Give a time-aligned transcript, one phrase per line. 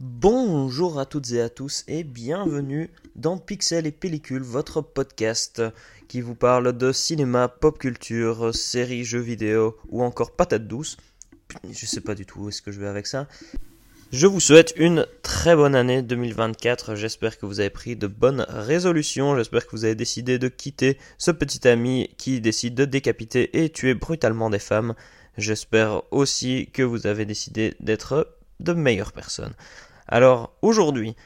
[0.00, 5.62] Bonjour à toutes et à tous et bienvenue dans Pixel et Pellicule, votre podcast
[6.08, 10.96] qui vous parle de cinéma, pop culture, séries, jeux vidéo ou encore patates douces.
[11.70, 13.28] Je sais pas du tout où est-ce que je vais avec ça.
[14.12, 16.94] Je vous souhaite une très bonne année 2024.
[16.94, 19.36] J'espère que vous avez pris de bonnes résolutions.
[19.36, 23.68] J'espère que vous avez décidé de quitter ce petit ami qui décide de décapiter et
[23.68, 24.94] tuer brutalement des femmes.
[25.36, 29.54] J'espère aussi que vous avez décidé d'être de meilleures personnes.
[30.08, 31.16] Alors aujourd'hui,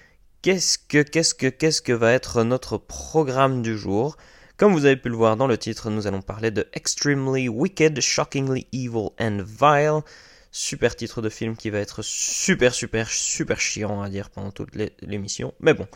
[0.43, 4.17] qu'est-ce que qu'est-ce que qu'est-ce que va être notre programme du jour?
[4.57, 8.01] Comme vous avez pu le voir dans le titre, nous allons parler de Extremely Wicked,
[8.01, 10.01] Shockingly Evil and Vile.
[10.51, 14.75] Super titre de film qui va être super super super chiant à dire pendant toute
[15.03, 15.53] l'émission.
[15.61, 15.87] Mais bon,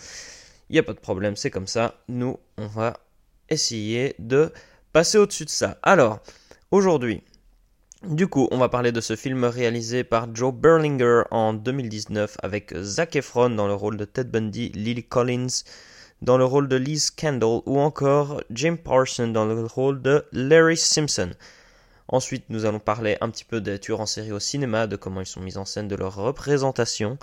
[0.69, 1.95] il n'y a pas de problème, c'est comme ça.
[2.09, 2.99] Nous, on va
[3.49, 4.53] essayer de
[4.93, 5.79] passer au-dessus de ça.
[5.83, 6.21] Alors,
[6.71, 7.23] aujourd'hui,
[8.03, 12.75] du coup, on va parler de ce film réalisé par Joe Berlinger en 2019 avec
[12.81, 15.65] Zac Efron dans le rôle de Ted Bundy, Lily Collins
[16.23, 20.79] dans le rôle de Liz Kendall ou encore Jim Parson dans le rôle de Larry
[20.79, 21.31] Simpson.
[22.09, 25.21] Ensuite, nous allons parler un petit peu des tueurs en série au cinéma, de comment
[25.21, 27.19] ils sont mis en scène, de leur représentation.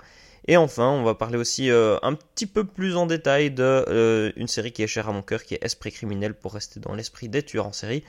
[0.46, 4.32] Et enfin, on va parler aussi euh, un petit peu plus en détail de euh,
[4.36, 6.94] une série qui est chère à mon cœur, qui est Esprit criminel, pour rester dans
[6.94, 8.04] l'esprit des tueurs en série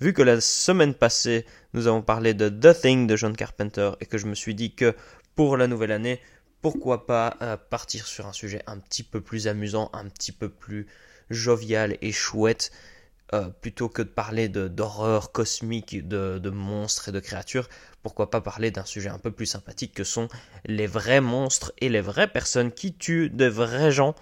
[0.00, 4.06] vu que la semaine passée, nous avons parlé de The Thing de John Carpenter et
[4.06, 4.94] que je me suis dit que
[5.34, 6.20] pour la nouvelle année,
[6.60, 10.48] pourquoi pas euh, partir sur un sujet un petit peu plus amusant, un petit peu
[10.48, 10.86] plus
[11.30, 12.72] jovial et chouette,
[13.34, 17.68] euh, plutôt que de parler d'horreur cosmique, de, de, monstres et de créatures,
[18.02, 20.28] pourquoi pas parler d'un sujet un peu plus sympathique que sont
[20.64, 24.14] les vrais monstres et les vraies personnes qui tuent de vrais gens.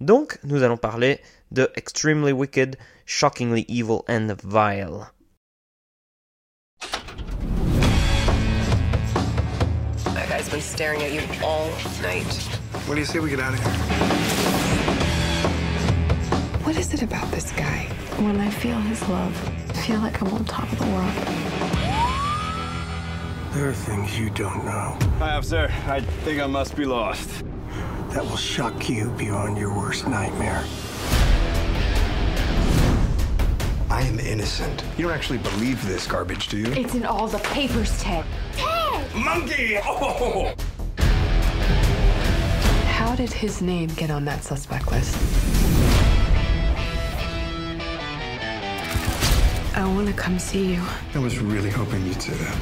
[0.00, 1.20] Donc, nous allons parler
[1.52, 2.76] de Extremely Wicked,
[3.06, 5.06] Shockingly Evil and Vile.
[10.48, 11.68] Guy's been staring at you all
[12.02, 12.24] night.
[12.86, 13.72] What do you say we get out of here?
[16.64, 17.84] What is it about this guy?
[18.18, 19.34] When I feel his love,
[19.70, 21.12] I feel like I'm on top of the world.
[23.52, 24.96] There are things you don't know.
[25.18, 25.68] Hi, officer.
[25.86, 27.44] I think I must be lost.
[28.10, 30.64] That will shock you beyond your worst nightmare.
[33.90, 34.84] I am innocent.
[34.98, 36.72] You don't actually believe this garbage, do you?
[36.72, 38.22] It's in all the papers, Ted.
[38.54, 39.14] Ted!
[39.14, 39.78] Monkey!
[39.82, 40.54] Oh!
[42.86, 45.16] How did his name get on that suspect list?
[49.74, 50.82] I want to come see you.
[51.14, 52.58] I was really hoping you'd say that.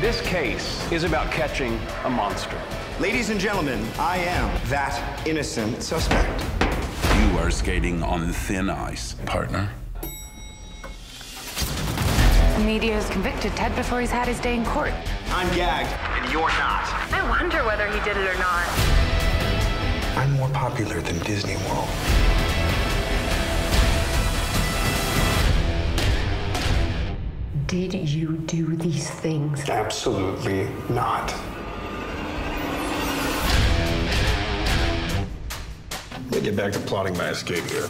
[0.00, 2.56] This case is about catching a monster.
[3.00, 6.59] Ladies and gentlemen, I am that innocent suspect.
[7.40, 9.70] You are skating on thin ice, partner.
[10.02, 10.08] The
[12.62, 14.92] media has convicted Ted before he's had his day in court.
[15.30, 15.88] I'm gagged,
[16.20, 16.84] and you're not.
[17.10, 18.68] I wonder whether he did it or not.
[20.18, 21.88] I'm more popular than Disney World.
[27.68, 29.66] Did you do these things?
[29.70, 31.34] Absolutely not.
[36.40, 37.86] Let me get back to plotting my escape here.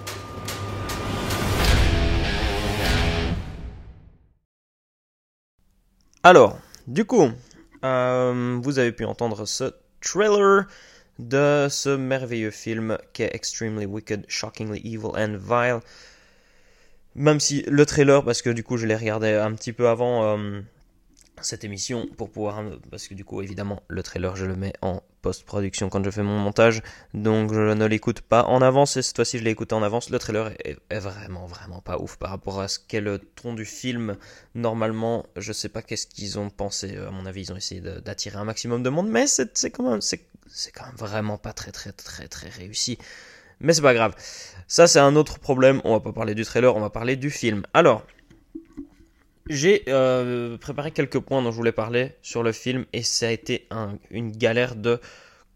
[6.24, 7.30] Alors, du coup,
[7.84, 10.66] euh, vous avez pu entendre ce trailer
[11.20, 15.78] de ce merveilleux film qui est Extremely Wicked, Shockingly Evil and Vile.
[17.14, 20.24] Même si le trailer, parce que du coup je l'ai regardé un petit peu avant
[20.24, 20.60] euh,
[21.40, 25.02] cette émission pour pouvoir, parce que du coup évidemment le trailer je le mets en
[25.22, 26.82] post-production quand je fais mon montage,
[27.14, 30.10] donc je ne l'écoute pas en avance et cette fois-ci je l'ai écouté en avance.
[30.10, 33.64] Le trailer est, vraiment vraiment pas ouf par rapport à ce qu'est le ton du
[33.64, 34.16] film.
[34.54, 36.96] Normalement, je sais pas qu'est-ce qu'ils ont pensé.
[36.96, 40.00] À mon avis, ils ont essayé d'attirer un maximum de monde, mais c'est quand même
[40.00, 42.98] c'est quand même vraiment pas très très très très réussi.
[43.60, 44.14] Mais c'est pas grave.
[44.68, 45.80] Ça c'est un autre problème.
[45.84, 47.62] On va pas parler du trailer, on va parler du film.
[47.74, 48.04] Alors.
[49.50, 53.30] J'ai euh, préparé quelques points dont je voulais parler sur le film et ça a
[53.30, 55.00] été un, une galère de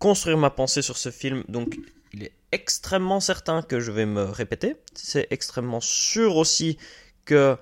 [0.01, 1.45] construire ma pensée sur ce film.
[1.49, 1.77] Donc
[2.13, 4.75] il est extrêmement certain que je vais me répéter.
[4.95, 6.77] C'est extrêmement sûr aussi
[7.25, 7.57] que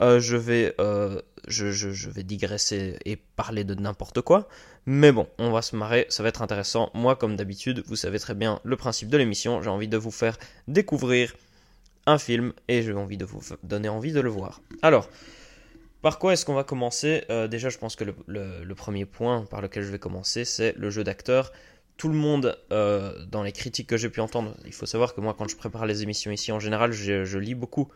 [0.00, 4.48] euh, je, vais, euh, je, vais digresser et parler de n'importe quoi.
[4.86, 6.90] Mais bon, on va se marrer, ça va être intéressant.
[6.94, 9.62] Moi, comme d'habitude, vous savez très bien le principe de l'émission.
[9.62, 10.36] J'ai envie de vous faire
[10.66, 11.36] découvrir
[12.06, 14.60] un film et j'ai envie de vous donner envie de le voir.
[14.82, 15.08] Alors,
[16.06, 17.24] par quoi est-ce qu'on va commencer?
[17.30, 20.88] Euh, Déjà, je pense que le, premier point par lequel je vais commencer, c'est le
[20.88, 21.50] jeu d'acteur.
[21.96, 25.20] Tout le monde, euh, dans les critiques que j'ai pu entendre, il faut savoir que
[25.20, 27.88] moi, quand je prépare les émissions ici, en général, je, lis beaucoup.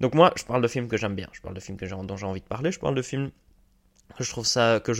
[0.00, 2.16] Donc moi, je parle de films que j'aime bien, je parle de films que dont
[2.16, 3.30] j'ai envie de parler, je parle de films
[4.16, 4.94] que je trouve ça que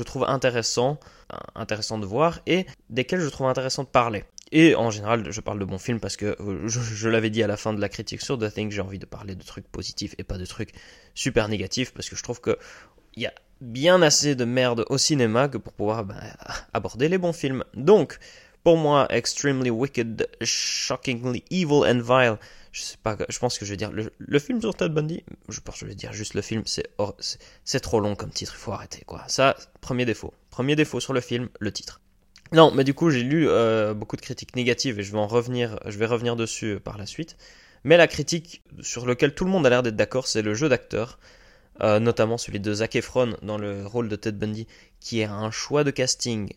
[1.33, 1.39] euh,
[1.99, 4.25] de voir et desquels je trouve intéressant de parler.
[4.53, 7.47] Et en général, je parle de bons films parce que euh, je, l'avais dit à
[7.47, 10.15] la fin de la critique sur The Thing, j'ai envie de parler de trucs positifs
[10.19, 10.73] et pas de trucs
[11.15, 12.59] super négatifs parce que je trouve que
[13.15, 16.17] il y a bien assez de merde au cinéma que pour pouvoir bah,
[16.73, 17.65] aborder les bons films.
[17.75, 18.19] Donc,
[18.65, 22.39] pour moi, Extremely Wicked, Shockingly Evil and Vile,
[22.73, 25.61] je sais pas, je pense que je vais dire le, film sur Ted Bundy, je
[25.61, 28.73] pense que je vais dire juste le film, c'est trop long comme titre, il faut
[28.73, 29.25] arrêter quoi.
[29.29, 30.33] Ça, premier défaut.
[30.51, 32.01] Premier défaut sur le film, le titre.
[32.53, 35.29] Non, mais du coup, j'ai lu euh, beaucoup de critiques négatives et je vais en
[35.29, 37.37] revenir, je vais revenir dessus euh, par la suite.
[37.85, 40.69] Mais la critique sur laquelle tout le monde a l'air d'être d'accord, c'est le jeu
[40.69, 41.21] d'acteur,
[41.81, 44.67] euh, notamment celui de Zac Efron dans le rôle de Ted Bundy,
[44.99, 46.53] qui est un choix de casting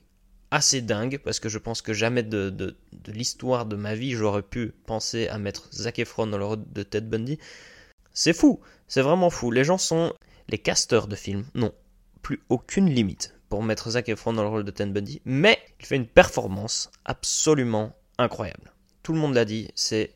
[0.49, 2.75] assez dingue, parce que je pense que jamais de,
[3.07, 6.83] l'histoire de ma vie j'aurais pu penser à mettre Zac Efron dans le rôle de
[6.83, 7.37] Ted Bundy.
[8.13, 9.51] C'est fou, c'est vraiment fou.
[9.51, 10.13] Les gens sont,
[10.49, 11.73] les casteurs de films n'ont
[12.23, 15.85] plus aucune limite pour mettre Zac Efron dans le rôle de Ted Bundy, mais il
[15.85, 18.73] fait une performance absolument incroyable.
[19.03, 20.15] Tout le monde l'a dit, c'est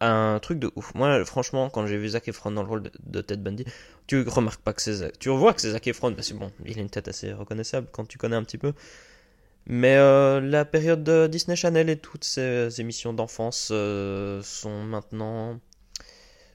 [0.00, 0.92] un truc de ouf.
[0.96, 3.64] Moi, franchement, quand j'ai vu Zac Efron dans le rôle de, Ted Bundy,
[4.08, 5.16] tu remarques pas que c'est Zac.
[5.20, 7.86] Tu vois que c'est Zac Efron, parce que bon, il a une tête assez reconnaissable
[7.92, 8.72] quand tu connais un petit peu.
[9.66, 15.60] Mais euh, la période de Disney Channel et toutes ces émissions d'enfance euh, sont maintenant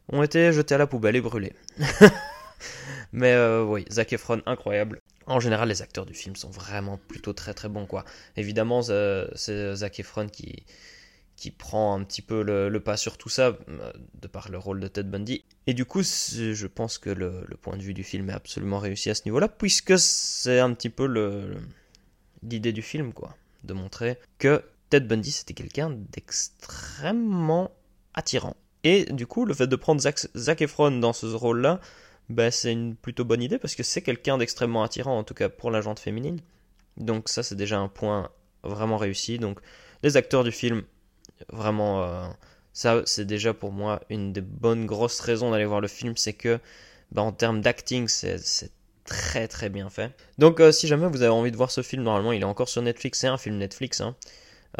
[0.09, 1.53] ont été jetées à la poubelle et brûlées.
[3.13, 4.99] Mais euh, oui, Zac Efron incroyable.
[5.31, 8.04] En général, les acteurs du film sont vraiment plutôt très très bons quoi.
[8.36, 10.66] Évidemment, euh, c'est Zac Efron qui
[11.50, 13.92] prend un petit peu le, pas sur tout ça euh,
[14.22, 15.44] de par le rôle de Ted Bundy.
[15.68, 19.10] Et du coup, je pense que le, point de vue du film est absolument réussi
[19.10, 21.06] à ce niveau-là, puisque c'est un petit peu
[22.44, 27.72] l'idée du film, quoi, de montrer que Ted Bundy c'était quelqu'un d'extrêmement
[28.13, 28.56] attirant.
[28.83, 31.80] Et du coup, le fait de prendre Zac Efron dans ce rôle-là,
[32.31, 35.50] bah, c'est une plutôt bonne idée parce que c'est quelqu'un d'extrêmement attirant, en tout cas
[35.50, 36.39] pour la jante féminine.
[36.98, 38.30] Donc ça, c'est déjà un point
[38.63, 39.39] vraiment réussi.
[39.39, 39.60] Donc
[40.04, 40.83] les acteurs du film,
[41.51, 42.28] vraiment, euh,
[42.74, 46.33] ça, c'est déjà pour moi une des bonnes grosses raisons d'aller voir le film, c'est
[46.33, 46.60] que
[47.12, 48.72] bah, en termes d'acting, c'est, c'est
[49.06, 50.12] très très bien fait.
[50.38, 52.69] Donc euh, si jamais vous avez envie de voir ce film, normalement il est encore
[52.69, 54.01] sur Netflix, c'est un film Netflix.
[54.01, 54.16] Hein.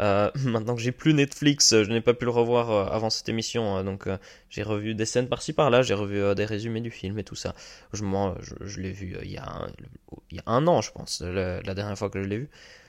[0.00, 3.10] Euh, maintenant que j'ai plus Netflix, euh, je n'ai pas pu le revoir euh, avant
[3.10, 4.08] cette émission, donc
[4.48, 7.54] j'ai revu des scènes par-ci par-là, j'ai revu des résumés du film et tout ça.
[7.92, 8.02] Je,
[8.80, 9.48] l'ai vu il, y a
[10.46, 12.48] un, an, je pense, la dernière fois que je l'ai vu.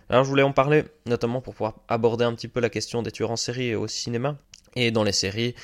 [0.09, 3.11] Alors je voulais en parler, notamment pour pouvoir aborder un petit peu la question des
[3.11, 4.37] tueurs en série au cinéma
[4.75, 5.55] et dans les séries.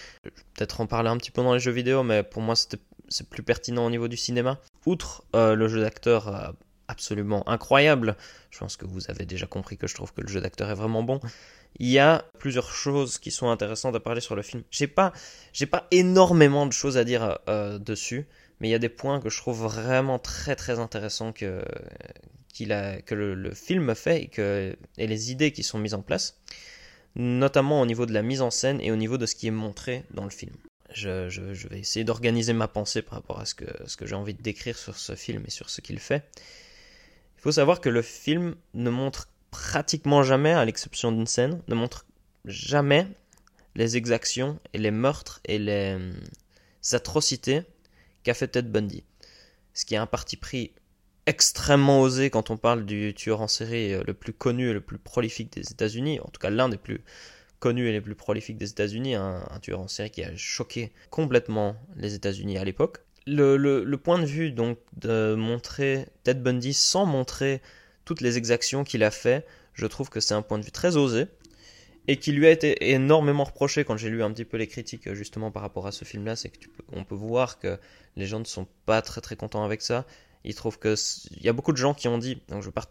[0.55, 3.43] Peut-être en parler un petit peu dans les jeux vidéo, mais pour moi c'est plus
[3.43, 4.59] pertinent au niveau du cinéma.
[4.85, 6.53] Outre le jeu d'acteur
[6.89, 8.17] absolument incroyable,
[8.51, 10.75] je pense que vous avez déjà compris que je trouve que le jeu d'acteur est
[10.75, 11.19] vraiment bon.
[11.77, 14.63] Il y a plusieurs choses qui sont intéressantes à parler sur le film.
[14.71, 15.13] J'ai pas,
[15.53, 18.27] j'ai pas énormément de choses à dire euh, dessus,
[18.59, 21.63] mais il y a des points que je trouve vraiment très très intéressants que
[22.53, 26.01] qu'il a, que le, film fait et que et les idées qui sont mises en
[26.01, 26.39] place,
[27.15, 29.51] notamment au niveau de la mise en scène et au niveau de ce qui est
[29.51, 30.53] montré dans le film.
[30.91, 34.07] Je, je- je vais essayer d'organiser ma pensée par rapport à ce que, ce que
[34.07, 36.23] j'ai envie de décrire sur ce film et sur ce qu'il fait.
[37.39, 41.75] Il faut savoir que le film ne montre pratiquement jamais, à l'exception d'une scène, ne
[41.75, 42.05] montre
[42.43, 43.07] jamais
[43.75, 46.13] les exactions et les meurtres et les hum,
[46.91, 47.61] atrocités
[48.23, 49.05] qu'a fait Ted Bundy.
[49.73, 50.73] Ce qui est un parti pris
[51.27, 54.81] extrêmement osé quand on parle du tueur en série euh, le plus connu et le
[54.81, 57.01] plus prolifique des États-Unis, en tout cas l'un des plus
[57.59, 60.91] connus et les plus prolifiques des États-Unis, un, un tueur en série qui a choqué
[61.09, 62.97] complètement les États-Unis à l'époque.
[63.27, 67.61] Le, point de vue donc de montrer Ted Bundy sans montrer
[68.05, 70.97] toutes les exactions qu'il a fait, je trouve que c'est un point de vue très
[70.97, 71.27] osé
[72.07, 75.13] et qui lui a été énormément reproché quand j'ai lu un petit peu les critiques
[75.13, 77.77] justement par rapport à ce film-là, c'est que on peut voir que
[78.15, 80.05] les gens ne sont pas très très contents avec ça.
[80.43, 80.95] Ils trouvent que
[81.37, 82.89] il y a beaucoup de gens qui ont dit, donc je, par-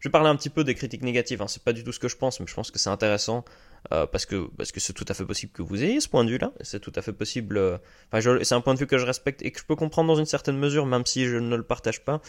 [0.00, 1.40] je vais parler un petit peu des critiques négatives.
[1.40, 3.44] Hein, c'est pas du tout ce que je pense, mais je pense que c'est intéressant
[3.92, 6.24] euh, parce que parce que c'est tout à fait possible que vous ayez ce point
[6.24, 6.52] de vue-là.
[6.60, 7.56] C'est tout à fait possible.
[7.58, 7.78] euh,
[8.12, 10.26] c'est un point de vue que je respecte et que je peux comprendre dans une
[10.26, 12.20] certaine mesure, même si je ne le partage pas.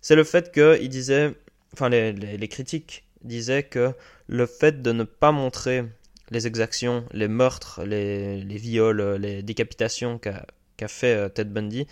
[0.00, 1.34] C'est le fait qu'il disait,
[1.72, 3.92] enfin les, les, critiques disaient que
[4.26, 5.84] le fait de ne pas montrer
[6.30, 11.86] les exactions, les meurtres, les, les viols, les décapitations qu'a fait euh, Ted Bundy,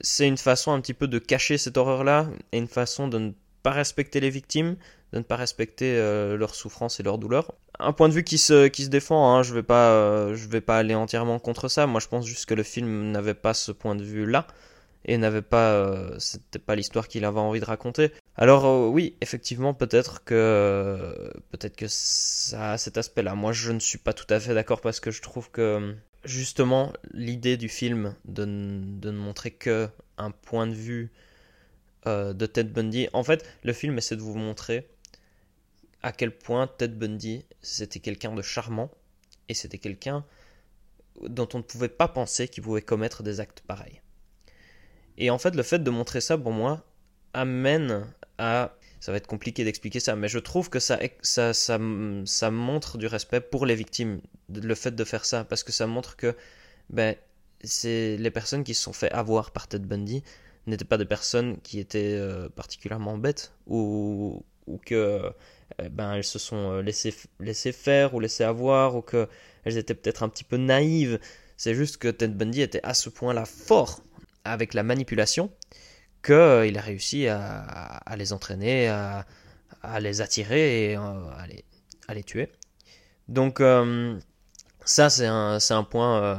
[0.00, 3.32] c'est une façon un petit peu de cacher cette horreur-là et une façon de ne
[3.62, 4.76] pas respecter les victimes,
[5.12, 7.54] de ne pas respecter euh, leurs souffrances et leurs douleurs.
[7.78, 10.60] Un point de vue qui se, qui se défend, hein, je vais pas, euh, vais
[10.60, 11.86] pas aller entièrement contre ça.
[11.86, 14.46] Moi, je pense juste que le film n'avait pas ce point de vue-là
[15.04, 18.12] et n'avait pas, euh, c'était pas l'histoire qu'il avait envie de raconter.
[18.36, 23.34] Alors euh, oui, effectivement, peut-être que, peut-être que ça a cet aspect-là.
[23.34, 26.92] Moi, je ne suis pas tout à fait d'accord parce que je trouve que justement
[27.12, 29.88] l'idée du film de, de ne montrer que
[30.18, 31.10] un point de vue
[32.08, 33.08] euh, de Ted Bundy.
[33.12, 34.88] En fait, le film essaie de vous montrer
[36.02, 38.90] à quel point Ted Bundy, c'était quelqu'un de charmant
[39.48, 40.24] et c'était quelqu'un
[41.22, 44.00] dont on ne pouvait pas penser qu'il pouvait commettre des actes pareils.
[45.16, 46.84] Et en fait, le fait de montrer ça, pour moi,
[47.34, 48.06] amène
[48.38, 48.74] à...
[49.00, 51.78] Ça va être compliqué d'expliquer ça, mais je trouve que ça, ça, ça,
[52.24, 54.20] ça montre du respect pour les victimes,
[54.52, 56.34] le fait de faire ça, parce que ça montre que
[56.90, 57.14] ben,
[57.62, 60.24] c'est les personnes qui se sont fait avoir par Ted Bundy
[60.68, 66.24] n'étaient pas des personnes qui étaient euh, particulièrement bêtes ou, ou que euh, ben, elles
[66.24, 69.28] se sont laissées, laissées faire ou laissées avoir ou que
[69.64, 71.18] elles étaient peut-être un petit peu naïves.
[71.56, 74.00] C'est juste que Ted Bundy était à ce point-là fort
[74.44, 75.50] avec la manipulation
[76.22, 79.24] qu'il euh, a réussi à, les entraîner, à,
[80.00, 81.64] les attirer et à les,
[82.08, 82.50] à les tuer.
[83.28, 84.18] Donc euh,
[84.88, 86.36] ça c'est un, point euh,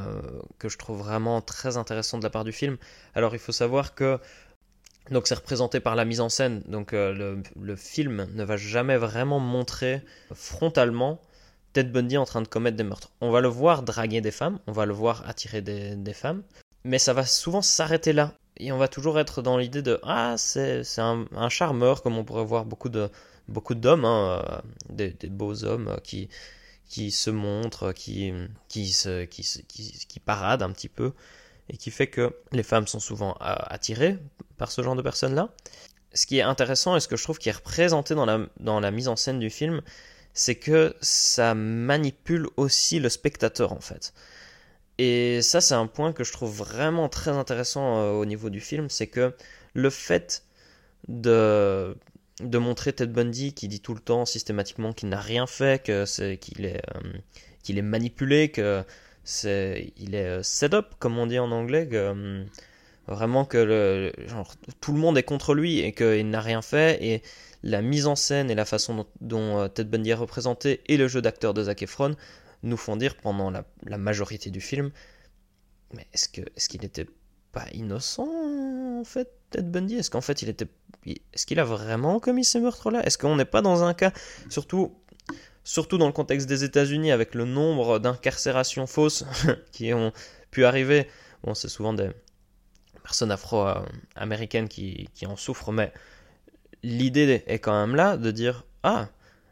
[0.57, 2.77] que je trouve vraiment très intéressant de la part du film.
[3.13, 4.19] Alors il faut savoir que
[5.23, 9.39] c'est représenté par la mise en scène, donc euh, le, film ne va jamais vraiment
[9.39, 10.01] montrer
[10.33, 11.21] frontalement
[11.73, 13.11] Ted Bundy en train de commettre des meurtres.
[13.21, 16.41] On va le voir draguer des femmes, on va le voir attirer des, femmes,
[16.83, 18.33] mais ça va souvent s'arrêter là.
[18.57, 22.23] Et on va toujours être dans l'idée de ah c'est un, un, charmeur comme on
[22.23, 23.09] pourrait voir beaucoup de
[23.47, 26.29] beaucoup d'hommes, hein, euh, des, beaux hommes qui
[26.89, 28.33] qui se montrent, qui
[28.67, 31.13] qui se qui, paradent un petit peu
[31.69, 34.17] et qui fait que les femmes sont souvent attirées
[34.57, 35.53] par ce genre de personnes-là.
[36.13, 38.79] Ce qui est intéressant et ce que je trouve qui est représenté dans la, dans
[38.79, 39.81] la mise en scène du film,
[40.33, 44.13] c'est que ça manipule aussi le spectateur en fait.
[44.97, 48.59] Et ça, c'est un point que je trouve vraiment très intéressant euh, au niveau du
[48.59, 49.33] film, c'est que
[49.73, 50.43] le fait
[51.07, 51.95] de,
[52.39, 56.35] de montrer Ted Bundy qui dit tout le temps systématiquement qu'il n'a rien fait, euh,
[56.35, 58.83] qu'il est manipulé, que
[59.23, 62.43] c'est il est euh, set up comme on dit en anglais, euh,
[63.07, 64.11] vraiment que
[64.81, 67.03] tout le monde est contre lui et qu'il n'a rien fait.
[67.03, 67.23] Et
[67.63, 71.21] la mise en scène et la façon dont, Ted Bundy est représenté et le jeu
[71.21, 72.15] d'acteur de Zac Efron
[72.63, 74.91] nous font dire pendant la, majorité du film
[75.93, 76.29] mais est-ce
[76.69, 77.07] qu'il n'était
[77.51, 78.29] pas innocent
[78.99, 79.38] en fait?
[79.49, 80.67] Ted Bundy Est-ce qu'en fait il était
[81.05, 83.05] est-ce qu'il a vraiment commis ces meurtres-là?
[83.05, 84.11] Est-ce qu'on n'est pas dans un cas
[84.49, 84.93] surtout
[85.63, 89.23] surtout dans le contexte des États-Unis avec le nombre d'incarcérations fausses
[89.71, 90.11] qui ont
[90.51, 91.07] pu arriver?
[91.43, 92.09] Bon, c'est souvent des
[93.01, 95.93] personnes afro-américaines qui, qui en souffrent, mais
[96.83, 99.07] l'idée est quand même là de dire ah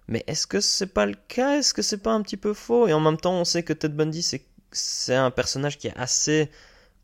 [0.07, 1.57] mais est-ce que c'est pas le cas?
[1.57, 2.87] Est-ce que c'est pas un petit peu faux?
[2.87, 5.97] Et en même temps, on sait que Ted Bundy, c'est, c'est un personnage qui est
[5.97, 6.49] assez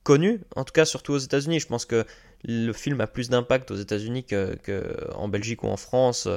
[0.04, 1.60] connu, en tout cas surtout aux États-Unis.
[1.60, 2.06] Je pense que
[2.44, 6.28] le film a plus d'impact aux États-Unis que, que, en Belgique ou en France,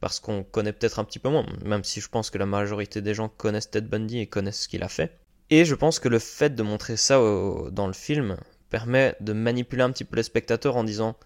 [0.00, 3.02] parce qu'on connaît peut-être un petit peu moins, même si je pense que la majorité
[3.02, 5.18] des gens connaissent Ted Bundy et connaissent ce qu'il a fait.
[5.50, 8.36] Et je pense que le fait de montrer ça dans le film
[8.70, 11.16] permet de manipuler un petit peu les spectateurs en disant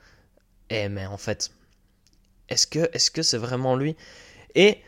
[0.70, 1.50] Eh, mais en fait,
[2.48, 3.96] est-ce que est-ce que c'est vraiment lui?
[4.54, 4.78] Et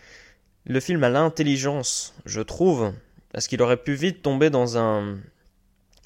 [0.67, 2.93] le film a l'intelligence, je trouve,
[3.33, 5.19] parce qu'il aurait pu vite tomber dans un...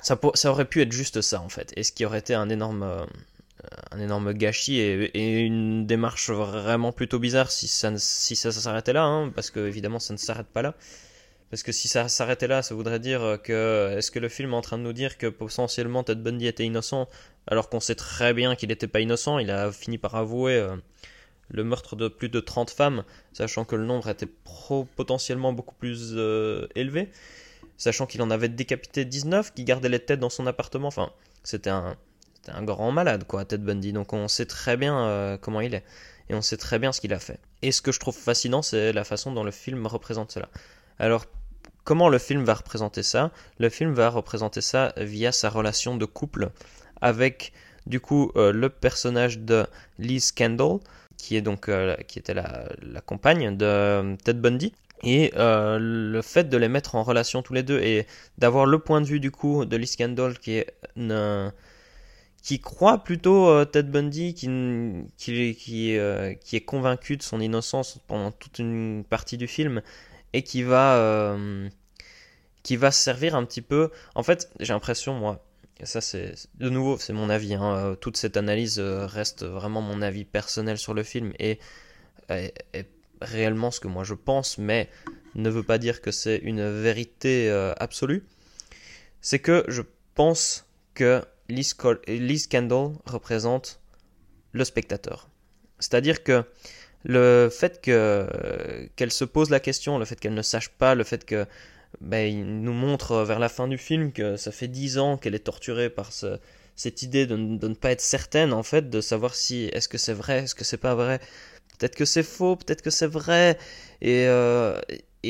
[0.02, 0.18] Ça,
[0.50, 3.04] aurait pu être juste ça, en fait, et ce qui aurait été un énorme, euh,
[3.90, 9.02] un énorme gâchis et, une démarche vraiment plutôt bizarre si ça, si ça, s'arrêtait là,
[9.02, 10.74] hein, parce que évidemment ça ne s'arrête pas là.
[11.50, 14.56] Parce que si ça s'arrêtait là, ça voudrait dire que est-ce que le film est
[14.56, 17.08] en train de nous dire que potentiellement Ted Bundy était innocent
[17.48, 20.76] alors qu'on sait très bien qu'il n'était pas innocent, il a fini par avouer euh,
[21.48, 24.28] le meurtre de plus de 30 femmes, sachant que le nombre était
[24.96, 27.08] potentiellement beaucoup plus euh, élevé,
[27.78, 31.10] sachant qu'il en avait décapité 19, qui gardait les têtes dans son appartement, enfin,
[31.42, 31.96] c'était un,
[32.48, 35.84] un grand malade, quoi, Ted Bundy, donc on sait très bien euh, comment il est,
[36.28, 37.38] et on sait très bien ce qu'il a fait.
[37.62, 40.48] Et ce que je trouve fascinant, c'est la façon dont le film représente cela.
[40.98, 41.24] Alors,
[41.84, 43.30] comment le film va représenter ça?
[43.58, 46.50] Le film va représenter ça via sa relation de couple
[47.00, 47.52] avec,
[47.86, 49.66] du coup, euh, le personnage de
[49.98, 50.80] Liz Kendall,
[51.16, 52.68] qui est donc euh, qui était la,
[53.04, 57.62] compagne de Ted Bundy et euh, le fait de les mettre en relation tous les
[57.62, 58.06] deux et
[58.38, 60.74] d'avoir le point de vue du coup de Liz Kendall qui est
[62.42, 64.48] qui croit plutôt euh, Ted Bundy qui
[65.16, 69.82] qui qui, euh, est convaincu de son innocence pendant toute une partie du film
[70.32, 71.36] et qui va
[72.62, 75.44] qui va servir un petit peu en fait j'ai l'impression moi
[75.84, 77.76] ça c'est de nouveau c'est mon avis hein.
[77.76, 81.58] Euh, toute cette analyse euh, reste vraiment mon avis personnel sur le film et
[83.20, 84.88] réellement ce que moi je pense mais
[85.34, 88.24] ne veut pas dire que c'est une vérité euh, absolue.
[89.20, 89.82] C'est que je
[90.14, 93.80] pense que Liz, Col Liz Kendall représente
[94.52, 95.28] le spectateur.
[95.78, 96.44] C'est à dire que
[97.04, 101.04] le fait que qu'elle se pose la question le fait qu'elle ne sache pas le
[101.04, 101.46] fait que
[102.00, 105.34] ben, il nous montre vers la fin du film que ça fait dix ans qu'elle
[105.34, 106.38] est torturée par ce,
[106.76, 109.96] cette idée de, de, ne pas être certaine en fait, de savoir si est-ce que
[109.96, 111.20] c'est vrai, est-ce que c'est pas vrai,
[111.78, 113.58] peut-être que c'est faux, peut-être que c'est vrai,
[114.00, 114.80] et, euh,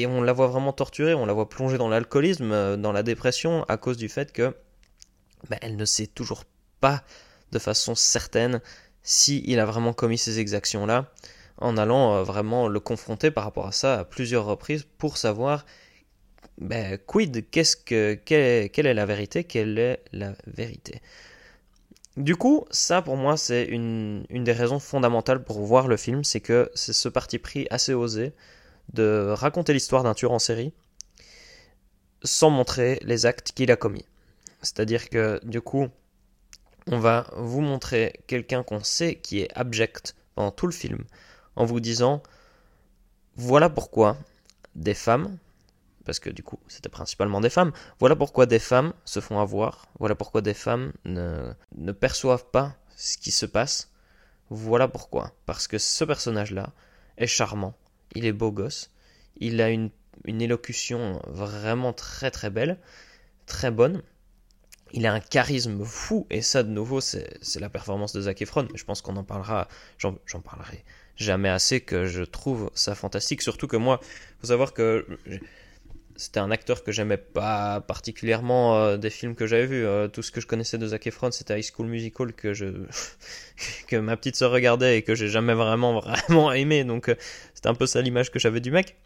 [0.06, 3.64] on la voit vraiment torturée, on la voit plonger dans l'alcoolisme, euh, dans la dépression,
[3.68, 4.54] à cause du fait que
[5.50, 6.44] ben, elle ne sait toujours
[6.80, 7.02] pas
[7.52, 8.60] de façon certaine
[9.02, 11.10] si il a vraiment commis ces exactions-là,
[11.58, 15.64] en allant euh, vraiment le confronter par rapport à ça à plusieurs reprises pour savoir
[16.58, 21.00] ben, quid, qu'est-ce que, quelle est la vérité, quelle est la vérité.
[22.18, 26.40] Du coup, ça pour moi c'est une, des raisons fondamentales pour voir le film, c'est
[26.40, 28.32] que c'est ce parti pris assez osé
[28.92, 30.72] de raconter l'histoire d'un tueur en série
[32.24, 34.04] sans montrer les actes qu'il a commis.
[34.62, 35.86] C'est-à-dire que du coup,
[36.88, 41.04] on va vous montrer quelqu'un qu'on sait qui est abject pendant tout le film,
[41.54, 42.20] en vous disant
[43.36, 44.16] voilà pourquoi
[44.74, 45.38] des femmes,
[46.08, 49.88] parce que du coup c'était principalement des femmes, voilà pourquoi des femmes se font avoir,
[49.98, 53.92] voilà pourquoi des femmes ne, ne perçoivent pas ce qui se passe,
[54.48, 55.34] voilà pourquoi.
[55.44, 56.72] Parce que ce personnage-là
[57.18, 57.76] est charmant,
[58.14, 58.90] il est beau gosse,
[59.36, 59.90] il a une,
[60.24, 62.78] une élocution vraiment très très belle,
[63.44, 64.02] très bonne,
[64.92, 68.66] il a un charisme fou, et ça de nouveau c'est la performance de Zac Efron,
[68.74, 70.86] je pense qu'on en parlera, j'en parlerai
[71.18, 74.00] jamais assez que je trouve ça fantastique, surtout que moi,
[74.40, 75.06] faut savoir que
[76.18, 79.86] c'était un acteur que j'aimais pas particulièrement euh, des films que j'avais vus.
[79.86, 82.66] Euh, tout ce que je connaissais de Zac Efron, c'était High School Musical que je
[83.86, 86.82] que ma petite sœur regardait et que j'ai jamais vraiment vraiment aimé.
[86.82, 87.14] Donc euh,
[87.54, 88.96] c'était un peu ça l'image que j'avais du mec.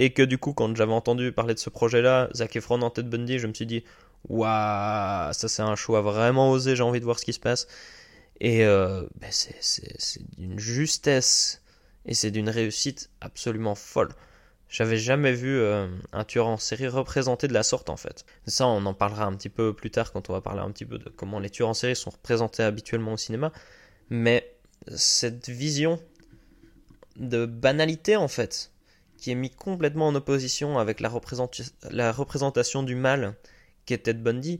[0.00, 3.08] Et que du coup, quand j'avais entendu parler de ce projet-là, Zac Efron en tête
[3.08, 3.82] Bundy, je me suis dit
[4.28, 6.76] waouh, ça c'est un choix vraiment osé.
[6.76, 7.68] J'ai envie de voir ce qui se passe.
[8.40, 11.62] Et ben c'est d'une justesse
[12.04, 14.10] et c'est d'une réussite absolument folle.
[14.74, 18.24] J'avais jamais vu euh, un tueur en série représenté de la sorte en fait.
[18.48, 20.84] Ça, on en parlera un petit peu plus tard quand on va parler un petit
[20.84, 23.52] peu de comment les tueurs en série sont représentés habituellement au cinéma.
[24.10, 24.52] Mais
[24.88, 26.00] cette vision
[27.14, 28.72] de banalité en fait,
[29.16, 33.36] qui est mise complètement en opposition avec la, représentation du mal
[33.86, 34.58] qu'est Ted Bundy,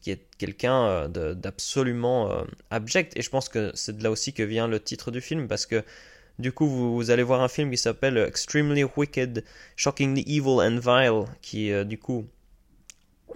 [0.00, 3.16] qui est quelqu'un euh, d'absolument euh, abject.
[3.16, 5.64] Et je pense que c'est de là aussi que vient le titre du film parce
[5.64, 5.84] que
[6.38, 9.44] du coup, vous, allez voir un film qui s'appelle Extremely Wicked,
[9.76, 12.26] Shockingly Evil and Vile, qui, euh, du coup,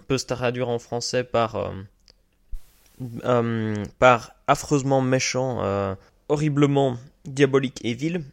[0.09, 1.71] peut se traduire en français par, euh,
[3.25, 5.97] euh, par affreusement méchant,
[6.29, 8.25] horriblement diabolique et vil.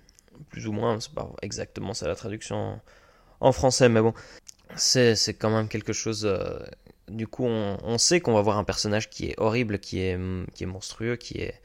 [0.50, 2.80] Plus ou moins, c'est pas exactement ça la traduction
[3.40, 4.14] en, français, mais bon,
[4.76, 6.28] c'est quand même quelque chose.
[7.08, 10.18] du coup, on, on sait qu'on va voir un personnage qui est horrible, qui est,
[10.54, 11.62] qui est monstrueux, qui est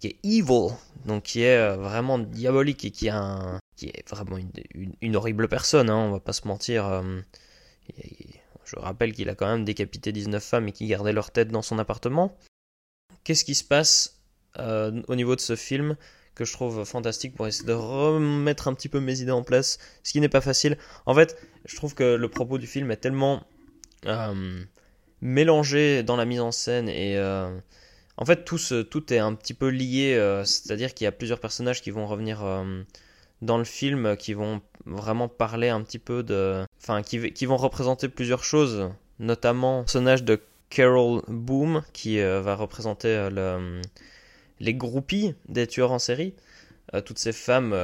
[0.00, 4.50] qui est evil, donc qui est euh, vraiment diabolique et qui, est vraiment une,
[5.00, 6.86] une, horrible personne, hein, on va pas se mentir.
[6.86, 7.20] Euh,
[8.64, 11.62] je rappelle qu'il a quand même décapité 19 femmes et qui gardait leur tête dans
[11.62, 12.36] son appartement.
[13.24, 14.20] Qu'est-ce qui se passe
[14.58, 15.96] euh, au niveau de ce film
[16.34, 19.78] que je trouve fantastique pour essayer de remettre un petit peu mes idées en place,
[20.02, 20.76] ce qui n'est pas facile?
[21.06, 23.44] En fait, je trouve que le propos du film est tellement
[25.20, 27.16] mélangé dans la mise en scène et
[28.18, 31.82] en fait, tout, est un petit peu lié, euh, c'est-à-dire qu'il y a plusieurs personnages
[31.82, 32.82] qui vont revenir euh,
[33.42, 36.64] dans le film, qui vont vraiment parler un petit peu de...
[36.78, 42.54] Enfin, qui, vont représenter plusieurs choses, notamment le personnage de Carol Boom, qui euh, va
[42.54, 43.82] représenter le,
[44.60, 46.34] les groupies des tueurs en série.
[47.04, 47.76] toutes ces femmes,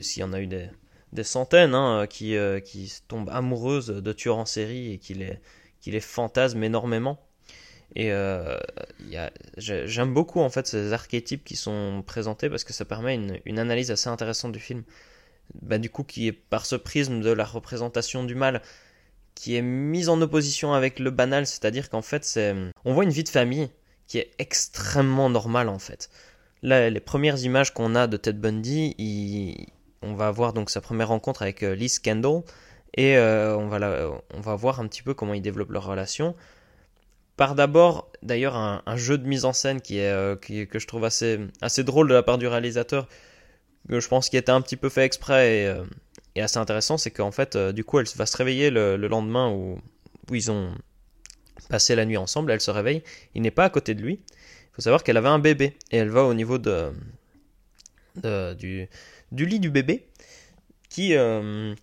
[0.00, 2.36] s'il y en a eu des, centaines, hein, qui,
[3.06, 7.20] tombent amoureuses de tueurs en série et qui les fantasment énormément.
[7.96, 8.58] Et euh,
[9.56, 13.90] j'aime beaucoup en fait ces archétypes qui sont présentés parce que ça permet une, analyse
[13.90, 14.84] assez intéressante du film.
[15.62, 18.62] Bah, du coup, qui est par ce prisme de la représentation du mal,
[19.34, 22.38] qui est mise en opposition avec le banal, c'est-à-dire qu'en fait,
[22.84, 23.68] on voit une vie de famille
[24.06, 26.10] qui est extrêmement normale en fait.
[26.62, 29.66] Là, les premières images qu'on a de Ted Bundy,
[30.02, 32.42] on va voir donc sa première rencontre avec euh, Liz Kendall
[32.94, 36.34] et euh, on va voir un petit peu comment ils développent leur relation
[37.40, 41.06] par d'abord d'ailleurs un, jeu de mise en scène qui est, euh, que je trouve
[41.06, 41.38] assez,
[41.78, 43.08] drôle de la part du réalisateur,
[43.88, 45.84] que je pense qu'il était un petit peu fait exprès et, euh,
[46.36, 49.78] assez intéressant, c'est qu'en fait, euh, du coup, elle va se réveiller le, lendemain où,
[50.30, 50.74] ils ont
[51.70, 53.02] passé la nuit ensemble, elle se réveille,
[53.34, 54.20] il n'est pas à côté de lui.
[54.28, 56.92] Il faut savoir qu'elle avait un bébé et elle va au niveau de,
[58.52, 58.86] du,
[59.32, 60.08] du lit du bébé
[60.90, 61.14] qui,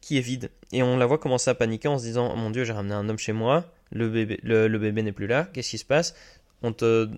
[0.01, 0.51] qui est vide.
[0.71, 2.93] Et on la voit commencer à paniquer en se disant oh Mon Dieu, j'ai ramené
[2.93, 6.15] un homme chez moi le bébé, le, bébé n'est plus là, qu'est-ce qui se passe?
[6.63, 7.09] On, te,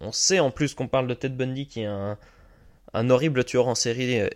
[0.00, 2.16] on, sait en plus qu'on parle de Ted Bundy qui est un,
[2.94, 4.28] un horrible tueur en série euh,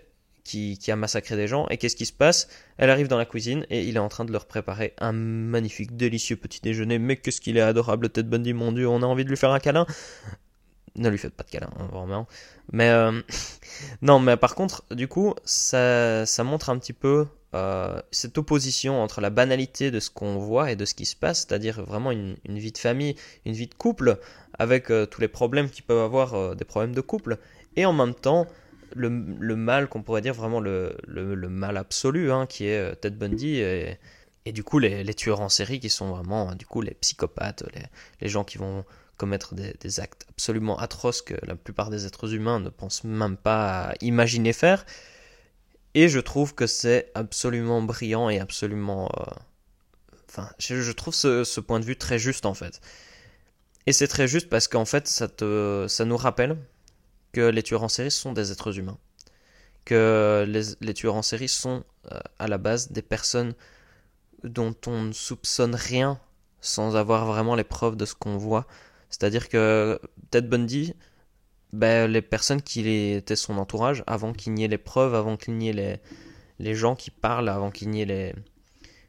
[0.45, 1.67] qui, qui a massacré des gens.
[1.69, 2.49] Et qu'est-ce qui se passe?
[2.77, 5.97] Elle arrive dans la cuisine et il est en train de leur préparer un magnifique,
[5.97, 6.99] délicieux petit déjeuner.
[6.99, 9.53] Mais qu'est-ce qu'il est adorable, Ted Bundy, mon Dieu, on a envie de lui faire
[9.53, 9.87] un câlin.
[10.97, 12.27] Ne lui faites pas de câlin, hein, vraiment.
[12.71, 13.23] Mais euh,
[14.03, 19.03] non, mais par contre, du coup, ça, ça montre un petit peu euh, cette opposition
[19.03, 22.11] entre la banalité de ce qu'on voit et de ce qui se passe, c'est-à-dire vraiment
[22.11, 24.19] une, vie de famille, une vie de couple,
[24.59, 27.37] avec euh, tous les problèmes qui peuvent avoir euh, des problèmes de couple,
[27.77, 28.47] et en même temps
[28.95, 33.57] le, mal qu'on pourrait dire vraiment le, le, mal absolu, hein, qui est Ted Bundy
[33.57, 33.99] et,
[34.45, 37.65] et du coup les, les, tueurs en série qui sont vraiment du coup les psychopathes,
[37.75, 37.83] les,
[38.21, 38.85] les gens qui vont
[39.17, 43.37] commettre des, des, actes absolument atroces que la plupart des êtres humains ne pensent même
[43.37, 44.85] pas imaginer faire.
[45.95, 49.11] Et je trouve que c'est absolument brillant et absolument...
[49.19, 49.25] Euh...
[50.29, 52.81] Enfin, je, trouve ce, point de vue très juste en fait.
[53.87, 56.57] Et c'est très juste parce qu'en fait, ça, te, ça nous rappelle
[57.33, 58.99] que les tueurs en série sont des êtres humains.
[59.85, 63.55] Que les, les tueurs en série sont euh, à la base des personnes
[64.43, 66.19] dont on ne soupçonne rien
[66.63, 68.67] sans avoir vraiment les preuves de ce qu'on voit.
[69.11, 70.01] C'est-à-dire que
[70.31, 70.95] Ted Bundy,
[71.73, 75.57] ben, les personnes qui étaient son entourage, avant qu'il n'y ait les preuves, avant qu'il
[75.57, 75.97] n'y ait les,
[76.59, 78.35] les gens qui parlent, avant qu'il n'y ait les,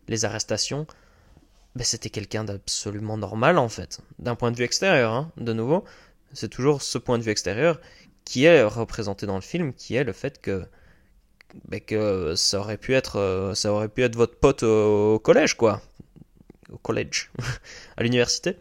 [0.07, 0.87] les arrestations,
[1.75, 3.99] ben, c'était quelqu'un d'absolument normal en fait.
[4.19, 5.83] D'un point de vue extérieur, hein, de nouveau,
[6.33, 7.79] c'est toujours ce point de vue extérieur
[8.25, 10.65] qui est représenté dans le film, qui est le fait que,
[11.67, 15.81] ben, que ça aurait pu être, ça aurait pu être votre pote au collège, quoi,
[16.71, 17.31] au collège,
[17.97, 18.57] à l'université.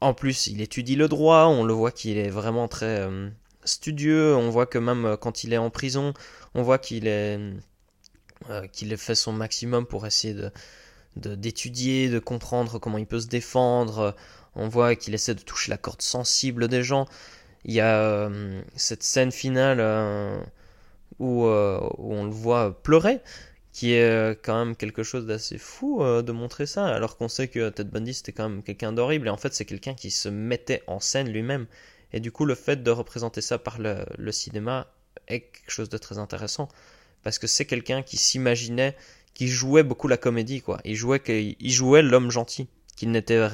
[0.00, 3.30] En plus, il étudie le droit, on le voit qu'il est vraiment très euh,
[3.64, 6.12] studieux, on voit que même euh, quand il est en prison,
[6.54, 7.38] on voit qu'il est
[8.50, 10.36] euh, fait son maximum pour essayer
[11.16, 14.14] d'étudier, de, comprendre comment il peut se défendre,
[14.54, 17.06] on voit qu'il essaie de toucher la corde sensible des gens.
[17.64, 18.30] Il y a
[18.76, 19.80] cette scène finale
[21.18, 23.20] où, on le voit pleurer,
[23.76, 27.48] qui est quand même quelque chose d'assez fou euh, de montrer ça, alors qu'on sait
[27.48, 30.30] que Ted Bundy c'était quand même quelqu'un d'horrible, et en fait c'est quelqu'un qui se
[30.30, 31.66] mettait en scène lui-même,
[32.14, 34.86] et du coup le fait de représenter ça par le, le cinéma
[35.28, 36.68] est quelque chose de très intéressant,
[37.22, 38.96] parce que c'est quelqu'un qui s'imaginait,
[39.34, 43.46] qui jouait beaucoup la comédie, quoi, il jouait, il jouait l'homme gentil, qu'il n'était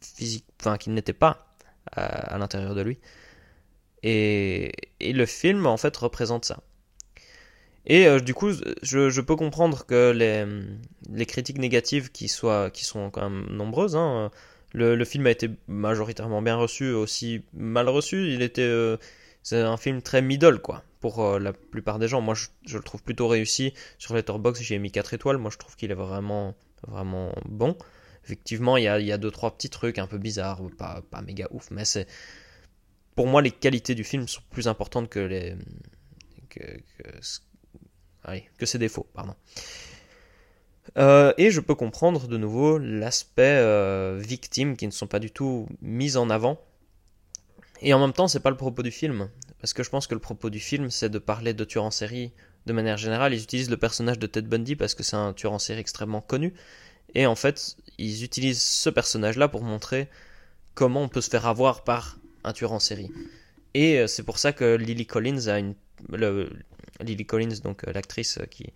[0.00, 1.48] physique, enfin qu'il n'était pas
[1.90, 2.98] à, à l'intérieur de lui,
[4.04, 6.62] et, et le film en fait représente ça.
[7.88, 13.10] Et euh, du coup, je, peux comprendre que les, critiques négatives qui, soient, qui sont
[13.10, 14.30] quand même nombreuses, hein,
[14.74, 18.32] le, film a été majoritairement bien reçu, aussi mal reçu.
[18.34, 18.98] Il était, euh,
[19.42, 22.20] c'est un film très middle, quoi, pour euh, la plupart des gens.
[22.20, 23.72] Moi, je, le trouve plutôt réussi.
[23.96, 25.38] Sur Letterboxd, j'ai mis 4 étoiles.
[25.38, 26.54] Moi, je trouve qu'il est vraiment,
[26.86, 27.74] vraiment bon.
[28.22, 31.02] Effectivement, il y a, il y a deux, trois petits trucs un peu bizarres, pas,
[31.26, 32.06] méga ouf, mais c'est.
[33.14, 35.56] Pour moi, les qualités du film sont plus importantes que les.
[36.50, 36.62] que
[38.28, 39.34] Allez, que ses défauts, pardon.
[40.98, 45.30] Euh, et je peux comprendre de nouveau l'aspect euh, victime qui ne sont pas du
[45.30, 46.60] tout mis en avant.
[47.80, 49.30] Et en même temps, c'est pas le propos du film.
[49.60, 51.90] Parce que je pense que le propos du film, c'est de parler de tueurs en
[51.90, 52.32] série
[52.66, 53.32] de manière générale.
[53.32, 56.20] Ils utilisent le personnage de Ted Bundy parce que c'est un tueur en série extrêmement
[56.20, 56.52] connu.
[57.14, 60.08] Et en fait, ils utilisent ce personnage-là pour montrer
[60.74, 63.10] comment on peut se faire avoir par un tueur en série.
[63.74, 65.74] Et euh, c'est pour ça que Lily Collins a une.
[67.00, 68.72] Lily Collins, donc euh, l'actrice qui,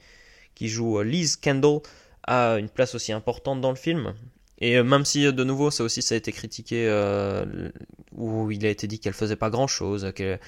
[0.54, 1.80] qui joue euh, Liz Kendall,
[2.24, 4.14] a une place aussi importante dans le film.
[4.58, 7.70] Et euh, même si de nouveau ça aussi ça a été critiqué, euh,
[8.12, 10.38] où il a été dit qu'elle faisait pas grand chose, que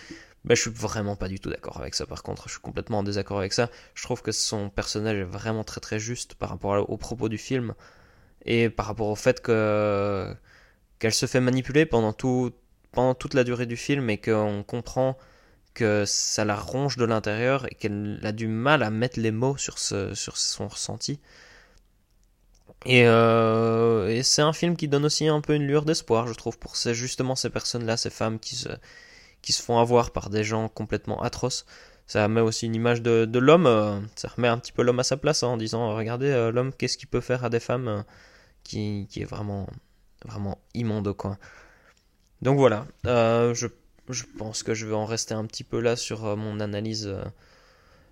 [0.44, 2.98] ben, je suis vraiment pas du tout d'accord avec ça par contre, je suis complètement
[2.98, 3.70] en désaccord avec ça.
[3.94, 7.38] Je trouve que son personnage est vraiment très très juste par rapport aux propos du
[7.38, 7.74] film
[8.44, 10.32] et par rapport au fait que
[10.98, 12.52] qu'elle se fait manipuler pendant tout
[12.92, 15.18] pendant toute la durée du film et qu'on comprend
[15.74, 19.56] que ça la ronge de l'intérieur et qu'elle a du mal à mettre les mots
[19.56, 21.20] sur, ce, sur son ressenti.
[22.86, 26.34] Et, euh, et c'est un film qui donne aussi un peu une lueur d'espoir, je
[26.34, 28.68] trouve, pour ces, justement ces personnes-là, ces femmes qui se,
[29.42, 31.64] qui se font avoir par des gens complètement atroces.
[32.06, 35.00] Ça met aussi une image de, de l'homme, euh, ça remet un petit peu l'homme
[35.00, 37.60] à sa place hein, en disant, regardez, euh, l'homme, qu'est-ce qu'il peut faire à des
[37.60, 38.04] femmes
[38.62, 39.66] qui, qui est vraiment,
[40.24, 41.38] vraiment immonde, quoi.
[42.42, 43.66] Donc voilà, je
[44.12, 47.06] je pense que je vais en rester un petit peu là sur euh, mon analyse.
[47.06, 47.24] Euh,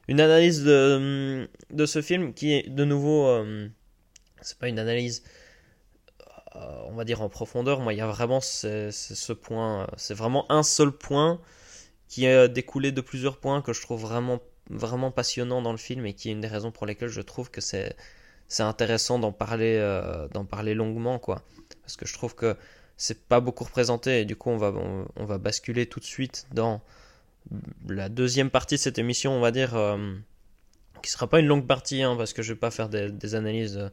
[0.08, 3.26] une analyse de, de ce film qui est de nouveau.
[3.26, 3.68] Euh,
[4.40, 5.22] c'est pas une analyse,
[6.54, 7.80] on va dire en profondeur.
[7.80, 9.86] Moi, il y a vraiment ce, point.
[9.96, 11.40] C'est vraiment un seul point
[12.08, 16.04] qui est découlé de plusieurs points que je trouve vraiment, vraiment passionnant dans le film
[16.06, 17.94] et qui est une des raisons pour lesquelles je trouve que c'est
[18.48, 19.78] c'est intéressant d'en parler,
[20.32, 21.42] d'en parler longuement, quoi.
[21.82, 22.56] Parce que je trouve que
[23.02, 26.80] c'est pas beaucoup représenté et du coup on va, basculer tout de suite dans
[27.88, 30.14] la deuxième partie de cette émission, on va dire, euh,
[31.02, 33.74] qui sera pas une longue partie, hein, parce que je vais pas faire des, analyses
[33.74, 33.90] de,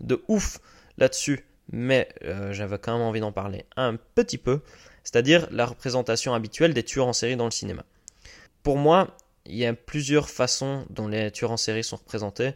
[0.00, 0.58] de ouf
[0.98, 4.62] là-dessus, mais euh, j'avais quand même envie d'en parler un petit peu,
[5.04, 7.84] c'est-à-dire la représentation habituelle des tueurs en série dans le cinéma.
[8.64, 12.54] Pour moi, il y a plusieurs façons dont les tueurs en série sont représentés.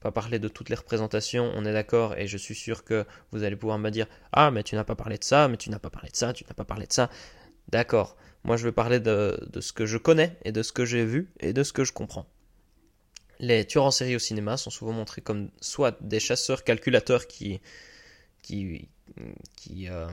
[0.00, 3.42] Pas parler de toutes les représentations, on est d'accord, et je suis sûr que vous
[3.42, 5.80] allez pouvoir me dire Ah, mais tu n'as pas parlé de ça, mais tu n'as
[5.80, 7.10] pas parlé de ça, tu n'as pas parlé de ça.
[7.68, 11.04] D'accord, moi je vais parler de, ce que je connais, et de ce que j'ai
[11.04, 12.26] vu, et de ce que je comprends.
[13.40, 17.60] Les tueurs en série au cinéma sont souvent montrés comme soit des chasseurs calculateurs qui,
[18.42, 18.88] qui,
[19.56, 20.08] qui, euh,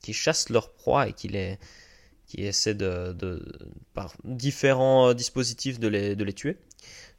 [0.00, 1.58] qui chassent leurs proies et qui les,
[2.26, 3.14] qui essaient de,
[3.94, 6.56] par différents dispositifs de les, de les tuer,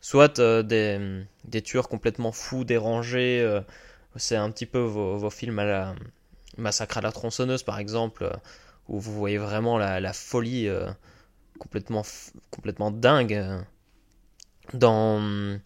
[0.01, 3.41] soit euh, des, des, tueurs complètement fous, dérangés.
[3.41, 3.61] Euh,
[4.15, 5.95] c'est un petit peu vos, vos, films à la
[6.57, 8.31] Massacre à la tronçonneuse, par exemple, euh,
[8.87, 10.89] où vous voyez vraiment la, la folie euh,
[11.59, 12.03] complètement,
[12.51, 13.63] complètement dingue
[14.73, 15.59] dans,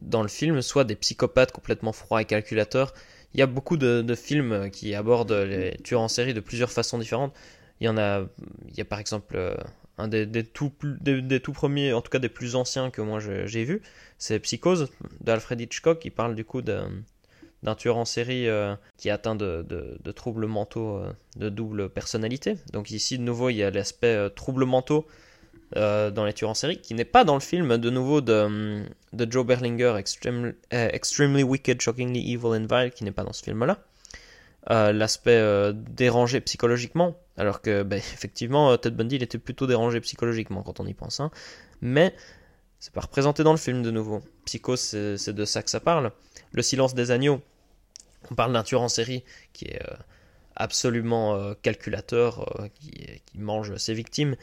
[0.00, 2.94] dans le film, soit des psychopathes complètement froids et calculateurs.
[3.34, 6.70] Il y a beaucoup de, de films qui abordent les tueurs en série de plusieurs
[6.70, 7.34] façons différentes.
[7.84, 8.24] Il y en a,
[8.70, 9.54] il y a par exemple euh,
[9.98, 13.64] un des, tout, des, tout premiers, en tout cas des plus anciens que moi j'ai
[13.64, 13.82] vu,
[14.16, 14.88] c'est Psychose
[15.20, 19.98] d'Alfred Hitchcock, qui parle du coup d'un tueur en série euh, qui est atteint de,
[20.16, 22.56] troubles mentaux euh, de double personnalité.
[22.72, 25.06] Donc ici, de nouveau, il y a l'aspect euh, troubles mentaux
[25.74, 29.32] dans les tueurs en série, qui n'est pas dans le film, de nouveau, de, de
[29.32, 33.82] Joe Berlinger, Extreme, Extremely Wicked, Shockingly Evil and Vile, qui n'est pas dans ce film-là.
[34.92, 40.86] l'aspect dérangé psychologiquement, alors que, bah, effectivement, Ted Bundy, était plutôt dérangé psychologiquement quand on
[40.86, 41.20] y pense.
[41.20, 41.30] Hein.
[41.80, 42.14] Mais
[42.84, 44.20] c'est pas représenté dans le film de nouveau.
[44.44, 46.12] Psycho, c'est de ça que ça parle.
[46.52, 47.40] Le silence des agneaux,
[48.30, 49.96] on parle d'un tueur en série qui est euh,
[50.54, 54.36] absolument euh, calculateur, euh, qui, mange ses victimes.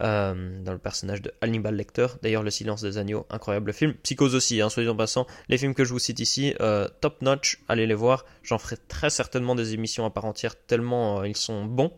[0.00, 2.08] dans le personnage de Hannibal Lecter.
[2.20, 3.94] D'ailleurs, Le Silence des Agneaux, incroyable film.
[4.02, 5.28] Psychose aussi, hein, soyons passant.
[5.48, 6.52] Les films que je vous cite ici,
[7.00, 8.24] top notch, allez les voir.
[8.42, 11.92] J'en ferai très certainement des émissions à part entière, tellement ils sont bons.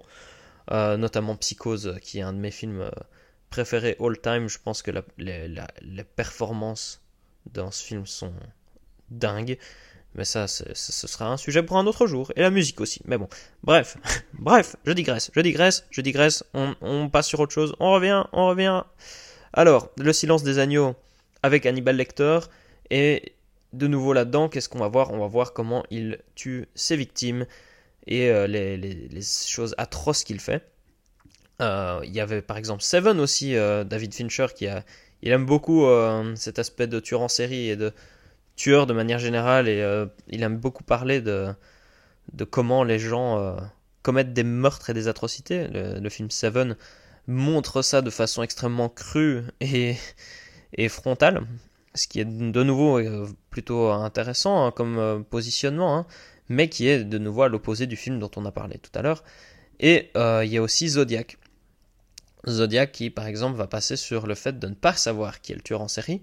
[0.72, 2.90] Euh, notamment Psychose, qui est un de mes films euh,
[3.50, 4.48] préférés all time.
[4.48, 7.02] Je pense que les, les, performances
[7.52, 8.32] dans ce film sont
[9.10, 9.58] dingues.
[10.14, 12.32] Mais ça, ce sera un sujet pour un autre jour.
[12.36, 13.00] Et la musique aussi.
[13.04, 13.28] Mais bon,
[13.62, 13.96] bref,
[14.32, 16.42] bref, je digresse, je digresse, je digresse.
[16.54, 17.76] On, on, passe sur autre chose.
[17.78, 18.82] On revient, on revient.
[19.52, 20.96] Alors, Le silence des agneaux
[21.42, 22.40] avec Hannibal Lecter.
[22.90, 23.34] Et
[23.72, 25.12] de nouveau là-dedans, qu'est-ce qu'on va voir?
[25.12, 27.46] On va voir comment il tue ses victimes
[28.06, 30.64] et euh, les, les, choses atroces qu'il fait.
[31.62, 34.84] Euh, il y avait par exemple Seven aussi, euh, David Fincher, qui a,
[35.22, 35.86] il aime beaucoup
[36.36, 37.92] cet aspect de tueur en série et de
[38.54, 41.48] tueur de manière générale, et il aime beaucoup parler de,
[42.34, 43.56] de comment les gens
[44.02, 45.68] commettent des meurtres et des atrocités.
[45.68, 46.76] Le, le, film Seven
[47.26, 49.96] montre ça de façon extrêmement crue et,
[50.74, 51.46] et frontale,
[51.94, 53.00] ce qui est de nouveau
[53.50, 55.96] plutôt intéressant hein, comme positionnement.
[55.96, 56.06] Hein
[56.48, 59.02] mais qui est de nouveau à l'opposé du film dont on a parlé tout à
[59.02, 59.24] l'heure.
[59.80, 61.38] Et euh, il y a aussi Zodiac.
[62.48, 65.56] Zodiac qui, par exemple, va passer sur le fait de ne pas savoir qui est
[65.56, 66.22] le tueur en série,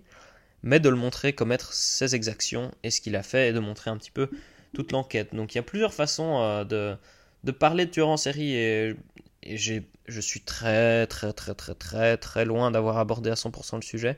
[0.63, 3.89] mais de le montrer commettre ses exactions et ce qu'il a fait et de montrer
[3.91, 4.29] un petit peu
[4.73, 5.35] toute l'enquête.
[5.35, 6.95] Donc il y a plusieurs façons euh, de,
[7.43, 8.95] de parler de tueur en série et,
[9.43, 13.81] et je suis très très très très très très loin d'avoir abordé à 100% le
[13.81, 14.17] sujet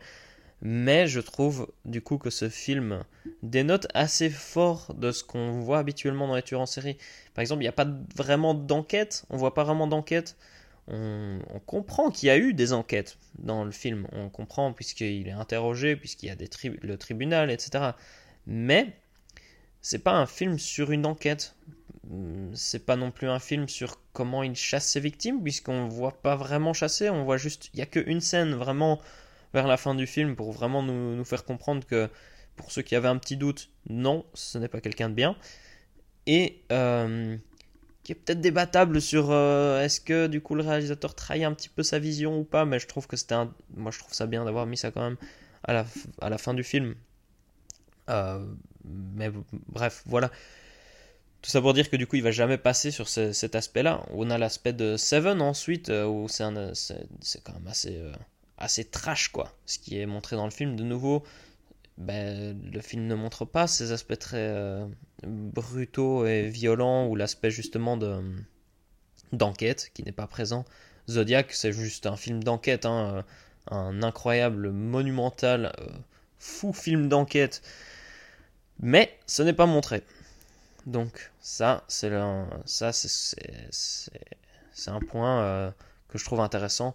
[0.67, 3.03] mais je trouve du coup que ce film
[3.43, 6.97] dénote assez fort de ce qu'on voit habituellement dans les tueurs en série.
[7.35, 10.35] Par exemple, il n'y a pas vraiment d'enquête, on voit pas vraiment d'enquête.
[10.87, 15.31] On, comprend qu'il y a eu des enquêtes dans le film, on comprend puisqu'il est
[15.31, 16.35] interrogé, puisqu'il y a
[16.81, 17.91] le tribunal, etc.
[18.47, 18.91] Mais
[19.81, 21.55] c'est pas un film sur une enquête.
[22.53, 26.35] C'est pas non plus un film sur comment il chasse ses victimes, puisqu'on voit pas
[26.35, 28.99] vraiment chasser, on voit juste, il y a qu'une scène vraiment
[29.55, 32.09] vers la fin du film pour vraiment nous, faire comprendre que
[32.57, 35.37] pour ceux qui avaient un petit doute, non, ce n'est pas quelqu'un de bien.
[36.27, 37.37] Et euh,
[38.03, 41.69] qui est peut-être débattable sur euh, est-ce que du coup le réalisateur trahit un petit
[41.69, 43.53] peu sa vision ou pas, mais je trouve que c'était un...
[43.75, 45.17] Moi je trouve ça bien d'avoir mis ça quand même
[45.63, 45.85] à la,
[46.21, 46.95] à la fin du film.
[48.09, 48.45] Euh,
[48.83, 49.31] mais
[49.69, 50.29] bref, voilà.
[51.41, 54.03] Tout ça pour dire que du coup il va jamais passer sur ce, cet aspect-là.
[54.11, 56.43] On a l'aspect de Seven ensuite, où c'est
[57.43, 58.01] quand même assez
[58.57, 59.53] assez trash quoi.
[59.65, 61.23] Ce qui est montré dans le film de nouveau
[61.97, 64.85] ben, le film ne montre pas ces aspects très euh,
[65.23, 68.21] brutaux et violents ou l'aspect justement de
[69.31, 70.65] d'enquête qui n'est pas présent.
[71.09, 73.23] Zodiac c'est juste un film d'enquête hein,
[73.71, 75.87] un incroyable monumental euh,
[76.37, 77.61] fou film d'enquête.
[78.79, 80.03] Mais ce n'est pas montré.
[80.85, 82.59] Donc ça c'est un
[85.07, 85.71] point euh,
[86.09, 86.93] que je trouve intéressant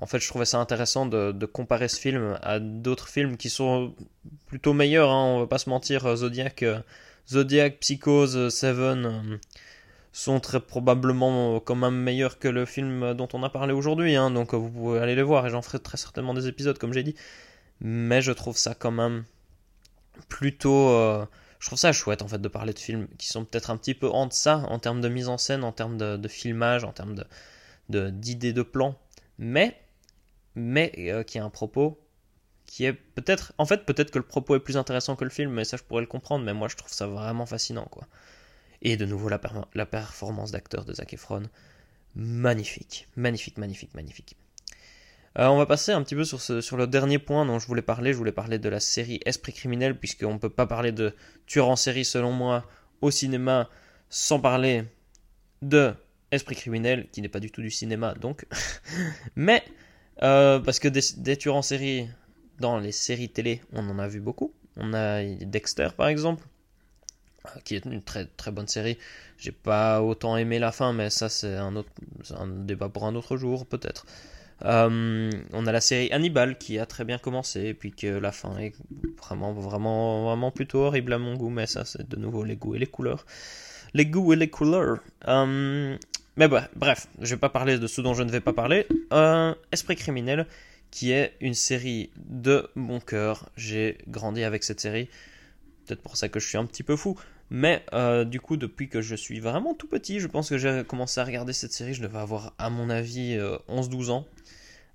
[0.00, 3.94] En fait, je trouvais ça intéressant de, comparer ce film à d'autres films qui sont
[4.46, 6.06] plutôt meilleurs, hein, on va pas se mentir.
[6.06, 6.80] euh, Zodiac, euh,
[7.28, 9.38] Zodiac Psychose, euh, Seven
[10.12, 14.14] sont très probablement quand même meilleurs que le film dont on a parlé aujourd'hui.
[14.16, 16.92] hein, donc vous pouvez aller les voir et j'en ferai très certainement des épisodes, comme
[16.92, 17.16] j'ai dit.
[17.80, 19.24] Mais je trouve ça quand même
[20.28, 20.90] plutôt.
[21.58, 23.94] je trouve ça chouette en fait de parler de films qui sont peut-être un petit
[23.94, 27.14] peu en deçà en termes de mise en scène, en termes de, filmage, en termes
[27.16, 27.24] de
[27.90, 28.96] de- d'idées de, plan,
[29.38, 29.80] mais
[30.54, 32.00] mais euh, qui a un propos
[32.66, 35.52] qui est peut-être en fait peut-être que le propos est plus intéressant que le film,
[35.52, 36.44] mais ça je pourrais le comprendre.
[36.44, 38.06] Mais moi je trouve ça vraiment fascinant quoi.
[38.82, 39.40] Et de nouveau la,
[39.74, 41.42] la performance d'acteur de Zac Efron,
[42.14, 44.36] magnifique, magnifique, magnifique, magnifique.
[45.38, 47.82] Euh, on va passer un petit peu sur, sur le dernier point dont je voulais
[47.82, 48.12] parler.
[48.12, 51.14] Je voulais parler de la série Esprit criminel, puisqu'on ne peut pas parler de
[51.46, 52.64] tueur en série, selon moi,
[53.00, 53.68] au cinéma,
[54.10, 54.84] sans parler
[55.62, 55.94] de
[56.30, 58.46] Esprit criminel, qui n'est pas du tout du cinéma, donc.
[59.36, 59.62] Mais,
[60.22, 62.08] euh, parce que des, tueurs en série,
[62.58, 64.52] dans les séries télé, on en a vu beaucoup.
[64.76, 66.44] On a Dexter, par exemple,
[67.46, 68.98] euh, qui est une très, très bonne série.
[69.38, 71.90] J'ai pas autant aimé la fin, mais ça, c'est un, autre,
[72.36, 74.06] un débat pour un autre jour, peut-être.
[74.64, 78.30] Euh, on a la série Hannibal qui a très bien commencé et puis que la
[78.30, 78.72] fin est
[79.20, 82.76] vraiment vraiment vraiment plutôt horrible à mon goût mais ça c'est de nouveau les goûts
[82.76, 83.26] et les couleurs
[83.94, 85.00] les goûts et les couleurs
[86.36, 88.86] mais bah, bref je vais pas parler de ce dont je ne vais pas parler
[89.12, 90.46] Euh, Esprit criminel
[90.90, 95.08] qui est une série de mon cœur j'ai grandi avec cette série
[95.86, 97.18] peut-être pour ça que je suis un petit peu fou
[97.50, 100.82] mais euh, du coup, depuis que je suis vraiment tout petit, je pense que j'ai
[100.84, 101.94] commencé à regarder cette série.
[101.94, 104.26] Je devais avoir, à mon avis, euh, 11-12 ans,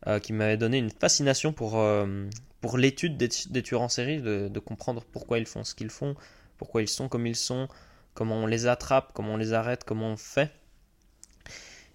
[0.08, 2.26] euh, qui m'avait donné une fascination pour, euh,
[2.62, 5.90] pour l'étude des, des tueurs en série, de, de comprendre pourquoi ils font ce qu'ils
[5.90, 6.16] font,
[6.58, 7.68] pourquoi ils sont comme ils sont,
[8.14, 10.52] comment on les attrape, comment on les arrête, comment on fait.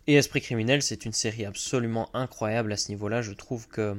[0.07, 3.23] Et Esprit criminel, c'est une série absolument incroyable à ce niveau-là.
[3.23, 3.97] Je trouve que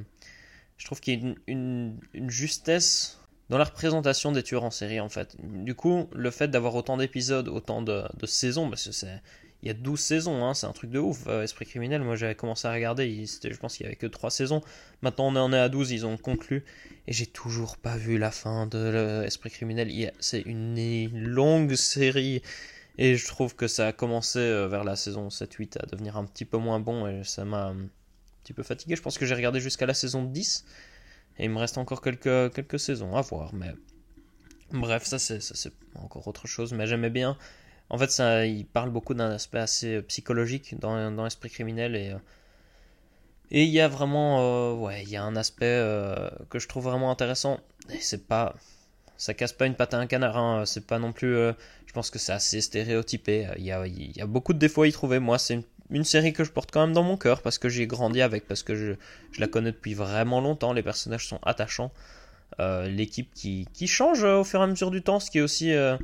[0.78, 5.10] je trouve qu'il y a une, justesse dans la représentation des tueurs en série en
[5.10, 5.36] fait.
[5.40, 9.22] Du coup, le fait d'avoir autant d'épisodes, autant de, saisons, parce que c'est
[9.64, 11.26] il y a 12 saisons, hein, c'est un truc de ouf.
[11.26, 14.06] euh, Esprit criminel, moi j'avais commencé à regarder, il- je pense qu'il y avait que
[14.06, 14.62] 3 saisons.
[15.02, 16.64] Maintenant on en est à 12, ils ont conclu.
[17.08, 20.12] Et j'ai toujours pas vu la fin de Esprit criminel.
[20.20, 22.44] C'est une longue série.
[22.98, 26.26] Et je trouve que ça a commencé euh, vers la saison 7-8 à devenir un
[26.26, 27.08] petit peu moins bon.
[27.08, 27.90] Et ça m'a un
[28.44, 28.96] petit peu fatigué.
[28.96, 30.66] Je pense que j'ai regardé jusqu'à la saison 10.
[31.38, 33.54] Et il me reste encore quelques, quelques saisons à voir.
[33.54, 33.74] Mais
[34.72, 35.40] bref, ça c'est
[35.96, 36.74] encore autre chose.
[36.74, 37.38] Mais j'aimais bien.
[37.90, 41.96] En fait, ça, il parle beaucoup d'un aspect assez euh, psychologique dans, dans l'esprit criminel.
[41.96, 42.18] Et, euh,
[43.52, 44.74] et il y a vraiment.
[44.82, 45.80] ouais, il y a un aspect
[46.50, 47.60] que je trouve vraiment intéressant.
[47.90, 48.56] Et c'est pas.
[49.18, 50.38] Ça casse pas une patte à un canard.
[50.38, 51.36] hein, C'est pas non plus.
[51.36, 51.54] euh,
[51.86, 53.48] je pense que c'est assez stéréotypé.
[53.58, 55.20] Il y a, il y a beaucoup de défauts à y trouver.
[55.20, 57.88] Moi, c'est une, série que je porte quand même dans mon cœur parce que j'ai
[57.88, 58.94] grandi avec, parce que je,
[59.40, 60.74] la connais depuis vraiment longtemps.
[60.74, 61.92] Les personnages sont attachants.
[62.60, 65.42] Euh, L'équipe qui, change euh, au fur et à mesure du temps, ce qui est
[65.42, 65.74] aussi.
[65.74, 65.98] euh,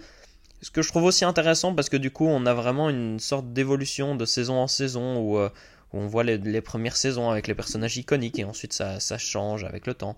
[0.62, 3.52] ce que je trouve aussi intéressant parce que du coup, on a vraiment une sorte
[3.52, 5.50] d'évolution de saison en saison où, euh,
[5.94, 9.94] on voit les, premières saisons avec les personnages iconiques et ensuite ça change avec le
[9.94, 10.16] temps.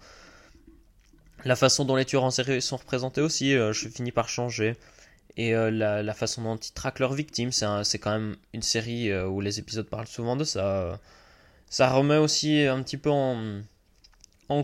[1.45, 4.77] La façon dont les tueurs en série sont représentés aussi, euh, je finis par changer.
[5.35, 9.27] Et euh, la, façon dont ils traquent leurs victimes, c'est quand même une série euh,
[9.27, 10.99] où les épisodes parlent souvent de ça.
[11.69, 13.63] Ça remet aussi un petit peu en,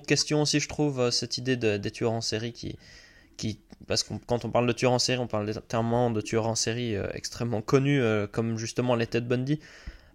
[0.08, 4.46] question aussi, je trouve, cette idée de- des tueurs en série qui, parce que quand
[4.46, 8.02] on parle de tueurs en série, on parle notamment de tueurs en série extrêmement connus,
[8.32, 9.60] comme justement les Ted Bundy,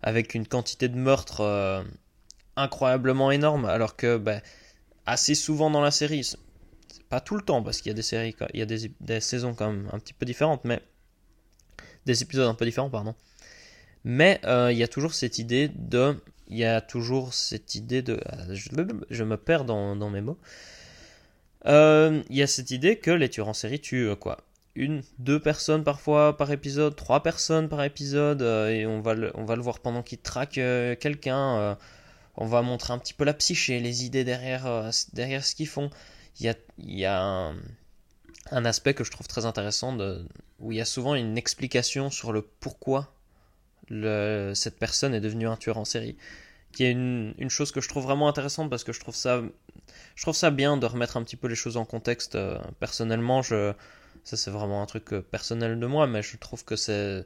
[0.03, 1.85] avec une quantité de meurtres
[2.57, 4.41] incroyablement énorme, alors que ben,
[5.07, 6.23] assez souvent dans la série,
[7.15, 9.21] pas tout le temps, parce qu'il y a des séries, il y a des, des
[9.21, 10.83] saisons quand même un petit peu différentes, mais
[12.07, 13.15] des épisodes un peu différents, pardon.
[14.03, 18.03] Mais euh, il y a toujours cette idée de, il y a toujours cette idée
[18.03, 20.39] de, ah, je, me perds dans, mes mots.
[21.67, 24.39] Euh, Il y a cette idée que les tueurs en série tuent quoi
[24.75, 29.31] Une, deux personnes parfois par épisode, trois personnes par épisode, euh, et on va le,
[29.37, 30.59] on va le voir pendant qu'il traque
[30.99, 31.79] quelqu'un.
[32.37, 35.91] on va montrer un petit peu la psyché, les idées derrière, derrière ce qu'ils font.
[36.41, 37.55] Il y a,
[38.51, 39.97] un, aspect que je trouve très intéressant
[40.59, 43.15] où il y a souvent une explication sur le pourquoi
[43.89, 46.17] cette personne est devenue un tueur en série.
[46.73, 49.43] Qui est une, chose que je trouve vraiment intéressante parce que je trouve ça
[50.17, 52.35] je trouve ça bien de remettre un petit peu les choses en contexte.
[52.35, 53.75] euh, personnellement, ça
[54.23, 57.25] c'est vraiment un truc euh, personnel de moi, mais je trouve que c'est,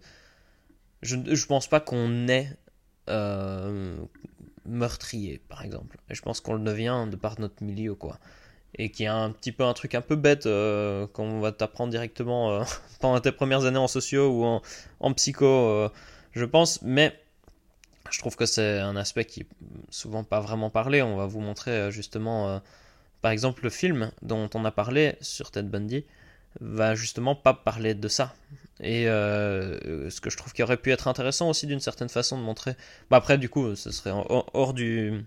[1.03, 2.57] je, je pense pas qu'on est
[3.09, 3.97] euh,
[4.67, 5.99] meurtrier, par exemple.
[6.11, 8.19] Et je pense qu'on le devient de par notre milieu, quoi.
[8.75, 11.53] Et qu'il y a un petit peu un truc un peu bête euh, qu'on va
[11.53, 12.65] t'apprendre directement euh,
[13.01, 14.61] pendant tes premières années en sociaux ou
[15.01, 15.89] en, psycho, euh,
[16.33, 16.83] je pense.
[16.83, 17.19] Mais
[18.11, 19.47] Je trouve que c'est un aspect qui est
[19.91, 21.03] souvent pas vraiment parlé.
[21.03, 22.61] On va vous montrer justement,
[23.23, 26.05] par exemple, le film dont on a parlé sur Ted Bundy
[26.61, 28.35] va justement pas parler de ça.
[28.81, 32.43] Et ce que je trouve qui aurait pu être intéressant aussi d'une certaine façon de
[32.45, 32.77] montrer.
[33.11, 35.25] Bah après, du coup, ce serait hors du.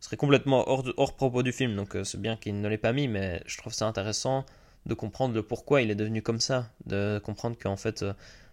[0.00, 2.92] Serait complètement hors, hors propos du film, donc euh, c'est bien qu'il ne l'ait pas
[2.92, 4.46] mis, mais je trouve ça intéressant
[4.86, 8.12] de comprendre le pourquoi il est devenu comme ça, de comprendre qu'en fait, euh,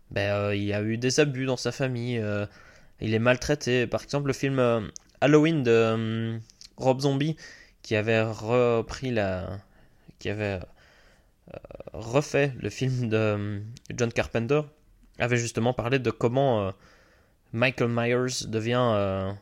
[0.09, 2.21] ben, euh, il y a eu des abus dans sa famille,
[2.99, 3.85] il est maltraité.
[3.87, 4.89] Par exemple, le film
[5.21, 6.39] Halloween de
[6.77, 7.35] Rob Zombie,
[7.83, 9.59] qui avait repris la.
[10.19, 10.59] qui avait
[11.93, 13.61] refait le film de
[13.95, 14.61] John Carpenter,
[15.19, 16.71] avait justement parlé de comment
[17.53, 19.35] Michael Myers devient,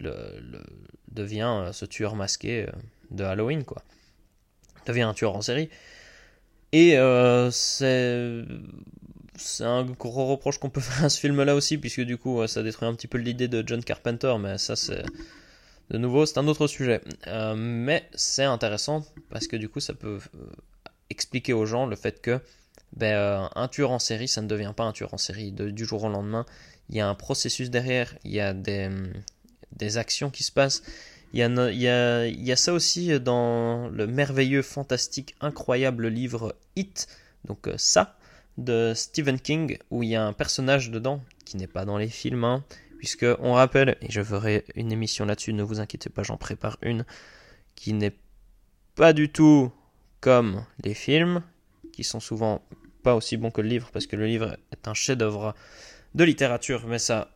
[0.00, 2.72] devient euh, ce tueur masqué euh,
[3.10, 3.82] de Halloween, quoi.
[4.86, 5.68] Devient un tueur en série.
[6.72, 8.44] Et euh, c'est
[9.36, 12.62] c'est un gros reproche qu'on peut faire à ce film-là aussi, puisque du coup, ça
[12.62, 15.04] détruit un petit peu l'idée de John Carpenter, mais ça, c'est.
[15.90, 17.00] De nouveau, c'est un autre sujet.
[17.56, 20.20] Mais c'est intéressant, parce que du coup, ça peut
[21.10, 22.40] expliquer aux gens le fait que
[22.92, 26.04] ben, un tueur en série, ça ne devient pas un tueur en série du jour
[26.04, 26.46] au lendemain.
[26.90, 28.88] Il y a un processus derrière, il y a des,
[29.76, 30.82] des actions qui se passent.
[31.32, 37.06] Il y, a, ça aussi dans le merveilleux, fantastique, incroyable livre It,
[37.44, 38.18] donc euh, ça,
[38.58, 42.08] de Stephen King, où il y a un personnage dedans, qui n'est pas dans les
[42.08, 42.64] films, hein,
[42.98, 46.78] puisque on rappelle, et je ferai une émission là-dessus, ne vous inquiétez pas, j'en prépare
[46.82, 47.04] une,
[47.76, 48.16] qui n'est
[48.96, 49.70] pas du tout
[50.20, 51.42] comme les films,
[51.92, 52.62] qui sont souvent
[53.04, 55.54] pas aussi bons que le livre, parce que le livre est un chef-d'œuvre
[56.14, 57.30] de littérature, mais ça,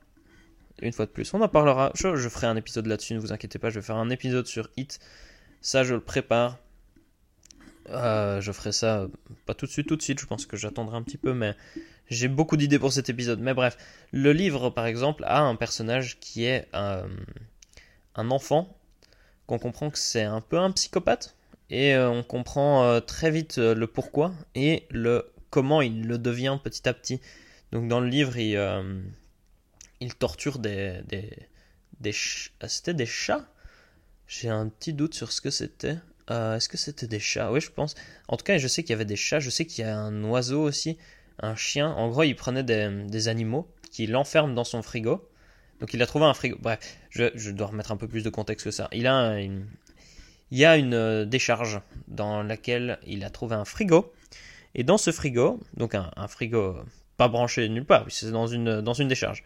[0.80, 1.92] une fois de plus, on en parlera.
[1.94, 4.68] Je, ferai un épisode là-dessus, ne vous inquiétez pas, je vais faire un épisode sur
[4.76, 4.98] Hit.
[5.60, 6.58] Ça, je le prépare.
[7.90, 9.08] Euh, je ferai ça euh,
[9.46, 10.20] pas tout de suite, tout de suite.
[10.20, 11.54] Je pense que j'attendrai un petit peu, mais
[12.08, 13.40] j'ai beaucoup d'idées pour cet épisode.
[13.40, 13.76] Mais bref,
[14.12, 17.06] le livre, par exemple, a un personnage qui est euh,
[18.14, 18.76] un enfant,
[19.46, 21.36] qu'on comprend que c'est un peu un psychopathe,
[21.70, 26.92] et on comprend très vite le pourquoi et le comment il le devient petit à
[26.92, 27.20] petit.
[27.72, 28.56] Donc dans le livre, il,
[30.04, 31.30] il torture des, des,
[32.00, 32.14] des
[32.60, 33.46] ah, c'était des chats?
[34.26, 35.96] J'ai un petit doute sur ce que c'était.
[36.30, 37.50] Euh, Est-ce que c'était des chats?
[37.52, 37.94] Oui, je pense.
[38.28, 39.40] En tout cas, je sais qu'il y avait des chats.
[39.40, 40.98] Je sais qu'il y a un oiseau aussi,
[41.40, 41.88] un chien.
[41.90, 45.28] En gros, il prenait des, des animaux qu'il enferme dans son frigo.
[45.80, 46.56] Donc, il a trouvé un frigo.
[46.60, 46.78] Bref,
[47.10, 48.88] je, je dois remettre un peu plus de contexte que ça.
[48.92, 49.66] Il a un- une,
[50.50, 54.12] il y a une euh, décharge dans laquelle il a trouvé un frigo.
[54.74, 56.76] Et dans ce frigo, donc un, un frigo
[57.16, 59.44] pas branché nulle part, c'est dans une, dans une décharge.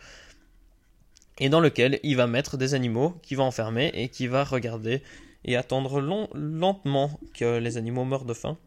[1.40, 5.02] Et dans lequel il va mettre des animaux qu'il va enfermer et qui va regarder
[5.44, 8.58] et attendre long- lentement que les animaux meurent de faim.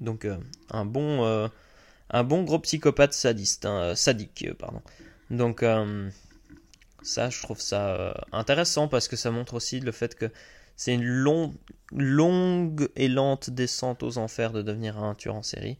[0.00, 0.36] Donc euh,
[0.70, 1.48] un bon euh,
[2.10, 4.80] un bon gros psychopathe sadiste, hein, euh, sadique, pardon.
[5.30, 5.64] Donc
[7.02, 10.30] ça, je trouve ça intéressant parce que ça montre aussi le fait que
[10.76, 11.54] c'est une long-
[11.92, 15.78] longue et lente descente aux enfers de devenir un tueur en série.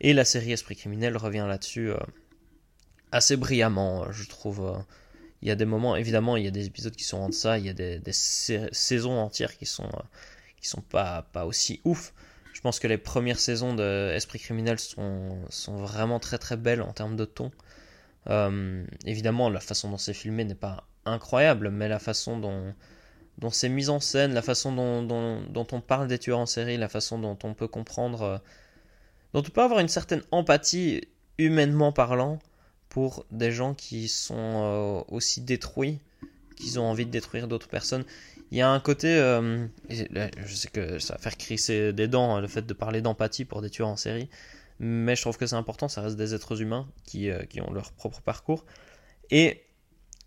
[0.00, 1.90] Et la série Esprit criminel revient là-dessus
[3.12, 4.82] assez brillamment, je trouve.
[5.42, 7.58] Il y a des moments, évidemment, il y a des épisodes qui sont en deçà,
[7.58, 10.02] il y a des, des sa- saisons entières qui sont, euh,
[10.60, 12.14] qui sont pas, pas aussi ouf.
[12.52, 16.80] Je pense que les premières saisons de Esprit criminel sont, sont vraiment très très belles
[16.82, 17.50] en termes de ton.
[18.28, 22.74] Euh, évidemment, la façon dont c'est filmé n'est pas incroyable, mais la façon dont,
[23.38, 26.46] dont c'est mis en scène, la façon dont, dont, dont on parle des tueurs en
[26.46, 28.38] série, la façon dont on peut comprendre, euh,
[29.34, 31.02] dont on peut avoir une certaine empathie
[31.38, 32.38] humainement parlant
[32.88, 35.98] pour des gens qui sont euh, aussi détruits,
[36.56, 38.04] qu'ils ont envie de détruire d'autres personnes.
[38.50, 42.36] Il y a un côté, euh, je sais que ça va faire crisser des dents
[42.36, 44.28] hein, le fait de parler d'empathie pour des tueurs en série,
[44.78, 47.72] mais je trouve que c'est important, ça reste des êtres humains qui, euh, qui ont
[47.72, 48.64] leur propre parcours
[49.30, 49.62] et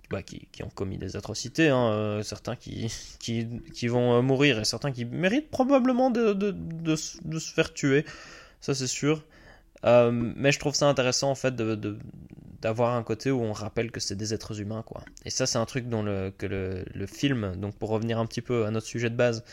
[0.09, 4.65] bah, qui, qui ont commis des atrocités, hein, certains qui, qui, qui vont mourir et
[4.65, 8.05] certains qui méritent probablement de, de, de se faire tuer,
[8.59, 9.23] ça c'est sûr.
[9.85, 13.99] Euh, mais je trouve ça intéressant en fait d'avoir un côté où on rappelle que
[13.99, 15.03] c'est des êtres humains quoi.
[15.25, 18.41] Et ça c'est un truc dont le, que le, film, donc pour revenir un petit
[18.41, 19.43] peu à notre sujet de base,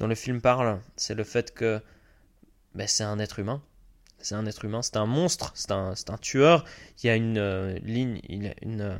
[0.00, 1.80] dont le film parle, c'est le fait que
[2.74, 3.62] ben, c'est un être humain.
[4.18, 6.64] C'est un être humain, c'est un monstre, c'est un, tueur.
[7.02, 8.98] Il y a une euh, euh,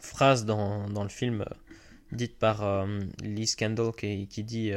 [0.00, 1.44] phrase dans, le film
[2.10, 2.86] dite par
[3.22, 4.72] Lee Scandal qui, dit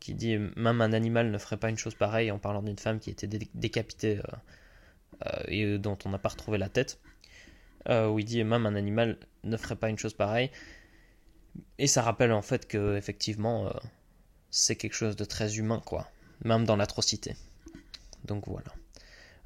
[0.00, 2.98] qui dit même un animal ne ferait pas une chose pareille en parlant d'une femme
[2.98, 6.98] qui était dé- décapitée euh, euh, et dont on n'a pas retrouvé la tête.
[7.88, 10.50] Euh, où il dit même un animal ne ferait pas une chose pareille.
[11.78, 13.70] Et ça rappelle en fait que effectivement euh,
[14.50, 16.10] c'est quelque chose de très humain quoi,
[16.44, 17.36] même dans l'atrocité.
[18.24, 18.72] Donc voilà.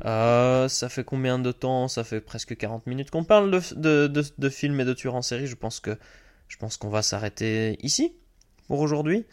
[0.04, 1.86] Euh, ça fait combien de temps?
[1.86, 5.14] Ça fait presque 40 minutes qu'on parle de, de, de, de films et de tueurs
[5.14, 5.46] en série.
[5.46, 5.96] Je pense que
[6.48, 8.16] je pense qu'on va s'arrêter ici
[8.66, 9.26] pour aujourd'hui.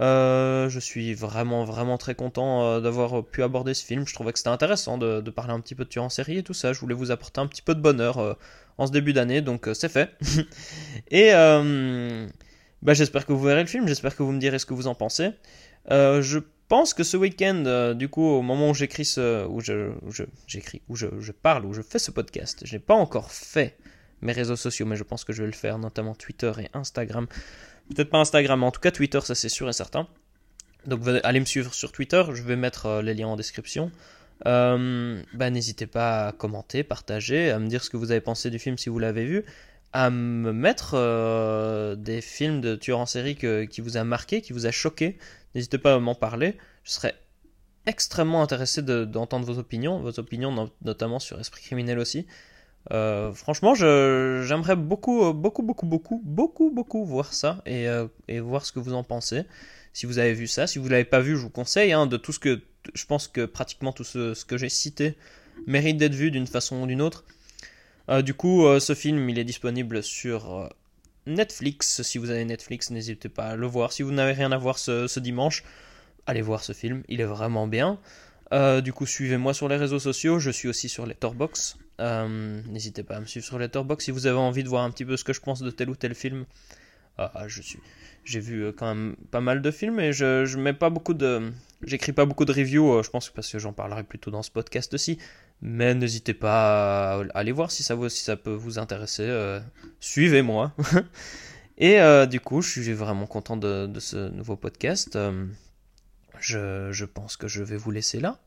[0.00, 4.06] Euh, je suis vraiment vraiment très content euh, d'avoir pu aborder ce film.
[4.06, 6.42] Je trouvais que c'était intéressant de, parler un petit peu de tueurs en série et
[6.42, 6.72] tout ça.
[6.72, 8.34] Je voulais vous apporter un petit peu de bonheur euh,
[8.78, 10.10] en ce début d'année, donc c'est fait.
[11.10, 11.32] et
[12.80, 14.86] bah, j'espère que vous verrez le film, j'espère que vous me direz ce que vous
[14.86, 15.30] en pensez.
[15.90, 16.38] je
[16.68, 20.24] pense que ce week-end, du coup, au moment où j'écris ce, où je, où je,
[21.18, 23.76] je, parle, où je fais ce podcast, je n'ai pas encore fait
[24.22, 27.26] mes réseaux sociaux, mais je pense que je vais le faire, notamment Twitter et Instagram.
[27.94, 30.06] Peut-être pas Instagram, mais en tout cas Twitter, ça c'est sûr et certain.
[30.86, 33.90] Donc allez me suivre sur Twitter, je vais mettre euh, les liens en description.
[34.46, 38.50] Euh, bah, N'hésitez pas à commenter, partager, à me dire ce que vous avez pensé
[38.50, 39.44] du film si vous l'avez vu,
[39.92, 44.52] à me mettre euh, des films de tueurs en série qui vous a marqué, qui
[44.52, 45.18] vous a choqué.
[45.54, 46.56] N'hésitez pas à m'en parler.
[46.84, 47.14] Je serais
[47.86, 52.26] extrêmement intéressé d'entendre vos opinions, vos opinions notamment sur Esprit criminel aussi.
[52.90, 58.64] Euh, franchement, j'aimerais beaucoup, beaucoup, beaucoup, beaucoup, beaucoup, beaucoup voir ça et, euh, et, voir
[58.64, 59.42] ce que vous en pensez.
[59.92, 61.92] Si vous avez vu ça, si vous l'avez pas vu, je vous conseille.
[61.92, 62.60] Hein, de tout ce que
[62.94, 65.16] je pense que pratiquement tout ce, que j'ai cité
[65.66, 67.24] mérite d'être vu d'une façon ou d'une autre.
[68.08, 70.70] Euh, du coup, ce film, il est disponible sur
[71.26, 72.00] Netflix.
[72.02, 73.92] Si vous avez Netflix, n'hésitez pas à le voir.
[73.92, 75.62] Si vous n'avez rien à voir ce, ce, dimanche,
[76.26, 77.02] allez voir ce film.
[77.08, 77.98] Il est vraiment bien.
[78.82, 80.38] du coup, suivez-moi sur les réseaux sociaux.
[80.38, 81.76] Je suis aussi sur Letterboxd.
[82.00, 84.90] Euh, n'hésitez pas à me suivre sur Letterboxd si vous avez envie de voir un
[84.90, 86.44] petit peu ce que je pense de tel ou tel film.
[87.16, 87.80] Ah, ah je suis,
[88.24, 91.14] j'ai vu euh, quand même pas mal de films et je, je mets pas beaucoup
[91.14, 91.50] de,
[91.82, 92.92] j'écris pas beaucoup de reviews.
[92.92, 95.18] Euh, je pense parce que j'en parlerai plutôt dans ce podcast aussi.
[95.60, 99.58] Mais n'hésitez pas à aller voir si ça, vous, si ça peut vous intéresser.
[99.98, 100.72] Suivez-moi.
[101.78, 101.98] et
[102.30, 105.18] du coup, je suis vraiment content de, de ce nouveau podcast.
[106.38, 108.38] je, je pense que je vais vous laisser là.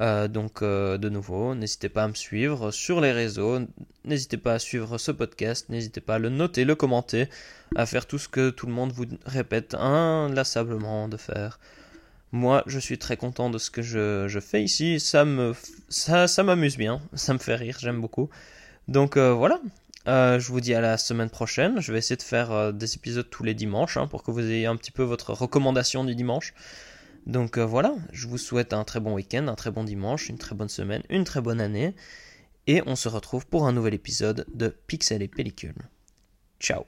[0.00, 3.60] Euh, donc euh, de nouveau, n'hésitez pas à me suivre sur les réseaux,
[4.04, 7.28] n'hésitez pas à suivre ce podcast, n'hésitez pas à le noter, le commenter,
[7.74, 11.58] à faire tout ce que tout le monde vous répète inlassablement de faire.
[12.30, 15.54] Moi, je suis très content de ce que je, fais ici, ça me
[15.88, 18.30] ça, ça m'amuse bien, ça me fait rire, j'aime beaucoup.
[18.86, 19.60] Donc euh, voilà,
[20.06, 21.80] je vous dis à la semaine prochaine.
[21.80, 24.66] Je vais essayer de faire des épisodes tous les dimanches hein, pour que vous ayez
[24.66, 26.54] un petit peu votre recommandation du dimanche.
[27.28, 30.38] Donc euh, voilà, je vous souhaite un très bon week-end, un très bon dimanche, une
[30.38, 31.94] très bonne semaine, une très bonne année.
[32.66, 35.76] Et on se retrouve pour un nouvel épisode de Pixel et Pellicule.
[36.58, 36.84] Ciao